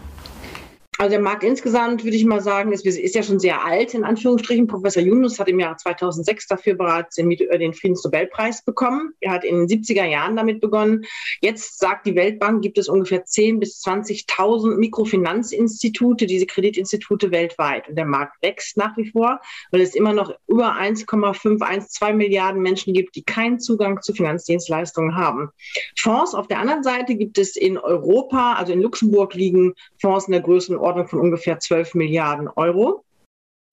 Also 1.01 1.11
der 1.11 1.21
Markt 1.21 1.45
insgesamt, 1.45 2.03
würde 2.03 2.17
ich 2.17 2.25
mal 2.25 2.41
sagen, 2.41 2.73
ist, 2.73 2.85
ist, 2.85 3.15
ja 3.15 3.23
schon 3.23 3.39
sehr 3.39 3.63
alt, 3.63 3.93
in 3.93 4.03
Anführungsstrichen. 4.03 4.67
Professor 4.67 5.01
Yunus 5.01 5.39
hat 5.39 5.47
im 5.47 5.57
Jahr 5.57 5.77
2006 5.77 6.47
dafür 6.47 6.75
bereits 6.75 7.15
den, 7.15 7.31
äh, 7.31 7.57
den 7.57 7.73
Friedensnobelpreis 7.73 8.65
bekommen. 8.65 9.13
Er 9.21 9.31
hat 9.31 9.45
in 9.45 9.65
den 9.65 9.67
70er 9.69 10.03
Jahren 10.03 10.35
damit 10.35 10.59
begonnen. 10.59 11.05
Jetzt 11.39 11.79
sagt 11.79 12.05
die 12.05 12.15
Weltbank, 12.15 12.61
gibt 12.61 12.77
es 12.77 12.89
ungefähr 12.89 13.23
10.000 13.23 13.59
bis 13.61 13.81
20.000 13.81 14.75
Mikrofinanzinstitute, 14.75 16.25
diese 16.25 16.45
Kreditinstitute 16.45 17.31
weltweit. 17.31 17.87
Und 17.87 17.95
der 17.95 18.05
Markt 18.05 18.35
wächst 18.41 18.75
nach 18.75 18.97
wie 18.97 19.09
vor, 19.09 19.39
weil 19.71 19.79
es 19.79 19.95
immer 19.95 20.11
noch 20.11 20.33
über 20.47 20.75
1,5, 20.75 21.61
1,2 21.61 22.11
Milliarden 22.11 22.61
Menschen 22.61 22.93
gibt, 22.93 23.15
die 23.15 23.23
keinen 23.23 23.61
Zugang 23.61 24.01
zu 24.01 24.11
Finanzdienstleistungen 24.11 25.15
haben. 25.15 25.51
Fonds 25.97 26.35
auf 26.35 26.49
der 26.49 26.59
anderen 26.59 26.83
Seite 26.83 27.15
gibt 27.15 27.37
es 27.37 27.55
in 27.55 27.77
Europa, 27.77 28.55
also 28.55 28.73
in 28.73 28.81
Luxemburg 28.81 29.33
liegen 29.33 29.75
Fonds 30.01 30.27
in 30.27 30.33
der 30.33 30.41
Größenordnung 30.41 30.88
Größenordnung 30.89 31.07
von 31.07 31.19
ungefähr 31.19 31.59
12 31.59 31.95
Milliarden 31.95 32.47
Euro. 32.47 33.03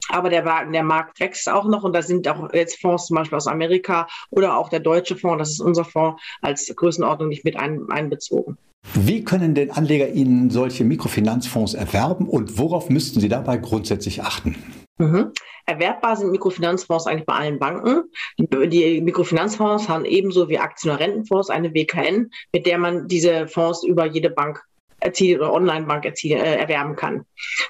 Aber 0.09 0.31
der, 0.31 0.42
der 0.70 0.83
Markt 0.85 1.18
wächst 1.18 1.48
auch 1.48 1.64
noch 1.64 1.83
und 1.83 1.92
da 1.92 2.02
sind 2.02 2.29
auch 2.29 2.52
jetzt 2.52 2.81
Fonds 2.81 3.07
zum 3.07 3.16
Beispiel 3.16 3.37
aus 3.37 3.48
Amerika 3.48 4.07
oder 4.31 4.57
auch 4.57 4.68
der 4.68 4.81
deutsche 4.81 5.16
Fonds, 5.16 5.38
das 5.38 5.50
ist 5.50 5.61
unser 5.61 5.85
Fonds, 5.85 6.22
als 6.42 6.72
Größenordnung 6.74 7.29
nicht 7.29 7.44
mit 7.44 7.59
ein, 7.59 7.87
einbezogen. 7.90 8.57
Wie 8.94 9.24
können 9.24 9.55
denn 9.57 9.72
Anleger 9.72 10.09
Ihnen 10.09 10.50
solche 10.50 10.85
Mikrofinanzfonds 10.85 11.74
erwerben 11.74 12.29
und 12.29 12.57
worauf 12.57 12.88
müssten 12.88 13.18
Sie 13.18 13.29
dabei 13.29 13.57
grundsätzlich 13.57 14.22
achten? 14.22 14.55
Mhm. 14.98 15.33
Erwerbbar 15.66 16.16
sind 16.16 16.31
Mikrofinanzfonds 16.31 17.09
eigentlich 17.09 17.26
bei 17.26 17.35
allen 17.35 17.59
Banken. 17.59 18.05
Die, 18.38 19.00
Mikrofinanzfonds 19.00 19.88
haben 19.88 20.05
ebenso 20.05 20.48
wie 20.48 20.59
Aktien- 20.59 20.92
oder 20.92 21.00
Rentenfonds 21.00 21.50
eine 21.50 21.74
WKN, 21.74 22.31
mit 22.52 22.66
der 22.66 22.79
man 22.79 23.09
diese 23.09 23.48
Fonds 23.48 23.83
über 23.83 24.07
jede 24.07 24.31
Bank 24.31 24.62
erzielen 25.07 25.40
oder 25.40 25.53
Online-Bank 25.53 26.05
äh, 26.05 26.35
erwerben 26.35 26.97
kann. 26.97 27.25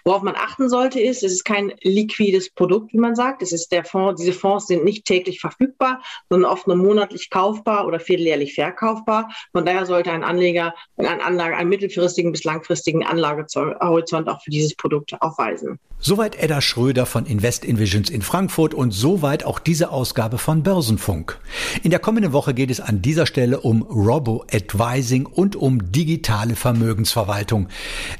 Worauf 0.04 0.22
man 0.22 0.34
achten 0.34 0.68
sollte, 0.68 1.00
ist, 1.00 1.22
es 1.22 1.32
ist 1.32 1.44
kein 1.44 1.72
liquides 1.82 2.50
Produkt, 2.50 2.92
wie 2.92 2.98
man 2.98 3.14
sagt. 3.14 3.42
Es 3.42 3.52
ist 3.52 3.70
der 3.72 3.84
Fonds, 3.84 4.20
diese 4.20 4.32
Fonds 4.32 4.66
sind 4.66 4.84
nicht 4.84 5.04
täglich 5.04 5.40
verfügbar, 5.40 6.02
sondern 6.28 6.50
oft 6.50 6.66
nur 6.66 6.76
monatlich 6.76 7.30
kaufbar 7.30 7.86
oder 7.86 8.00
vierteljährlich 8.00 8.54
verkaufbar. 8.54 9.30
Von 9.52 9.64
daher 9.64 9.86
sollte 9.86 10.10
ein 10.10 10.24
Anleger 10.24 10.74
ein 10.96 11.20
Anlage, 11.20 11.56
einen 11.56 11.68
mittelfristigen 11.68 12.32
bis 12.32 12.44
langfristigen 12.44 13.04
Anlagehorizont 13.04 14.28
auch 14.28 14.42
für 14.42 14.50
dieses 14.50 14.74
Produkt 14.74 15.20
aufweisen. 15.20 15.78
Soweit 15.98 16.36
Edda 16.36 16.60
Schröder 16.60 17.06
von 17.06 17.24
Invest 17.24 17.64
Invisions 17.64 18.10
in 18.10 18.20
Frankfurt 18.20 18.74
und 18.74 18.90
soweit 18.90 19.44
auch 19.44 19.58
diese 19.58 19.90
Ausgabe 19.90 20.36
von 20.36 20.62
Börsenfunk. 20.62 21.38
In 21.82 21.90
der 21.90 22.00
kommenden 22.00 22.34
Woche 22.34 22.52
geht 22.52 22.70
es 22.70 22.80
an 22.80 23.00
dieser 23.00 23.26
Stelle 23.26 23.60
um 23.60 23.82
Robo-Advising 23.82 25.24
und 25.24 25.56
um 25.56 25.90
digitale 25.92 26.54
Vermögensverwaltung. 26.54 27.25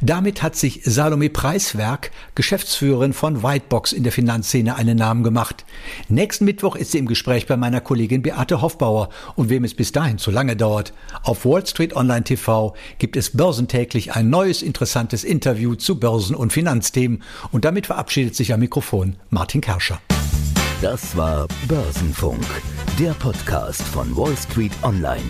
Damit 0.00 0.42
hat 0.42 0.56
sich 0.56 0.80
Salome 0.84 1.30
Preiswerk, 1.30 2.10
Geschäftsführerin 2.34 3.12
von 3.12 3.42
Whitebox 3.42 3.92
in 3.92 4.02
der 4.02 4.12
Finanzszene, 4.12 4.76
einen 4.76 4.98
Namen 4.98 5.22
gemacht. 5.22 5.64
Nächsten 6.08 6.44
Mittwoch 6.44 6.76
ist 6.76 6.92
sie 6.92 6.98
im 6.98 7.06
Gespräch 7.06 7.46
bei 7.46 7.56
meiner 7.56 7.80
Kollegin 7.80 8.22
Beate 8.22 8.60
Hoffbauer 8.62 9.08
und 9.34 9.48
wem 9.48 9.64
es 9.64 9.74
bis 9.74 9.92
dahin 9.92 10.18
zu 10.18 10.30
lange 10.30 10.56
dauert. 10.56 10.92
Auf 11.22 11.44
Wall 11.44 11.66
Street 11.66 11.94
Online 11.94 12.24
TV 12.24 12.74
gibt 12.98 13.16
es 13.16 13.36
börsentäglich 13.36 14.14
ein 14.14 14.30
neues 14.30 14.62
interessantes 14.62 15.24
Interview 15.24 15.74
zu 15.74 15.98
Börsen- 15.98 16.36
und 16.36 16.52
Finanzthemen 16.52 17.22
und 17.52 17.64
damit 17.64 17.86
verabschiedet 17.86 18.34
sich 18.34 18.52
am 18.52 18.60
Mikrofon 18.60 19.16
Martin 19.30 19.60
Kerscher. 19.60 20.00
Das 20.82 21.16
war 21.16 21.48
Börsenfunk, 21.68 22.44
der 22.98 23.12
Podcast 23.14 23.82
von 23.82 24.14
Wall 24.14 24.36
Street 24.36 24.72
Online. 24.82 25.22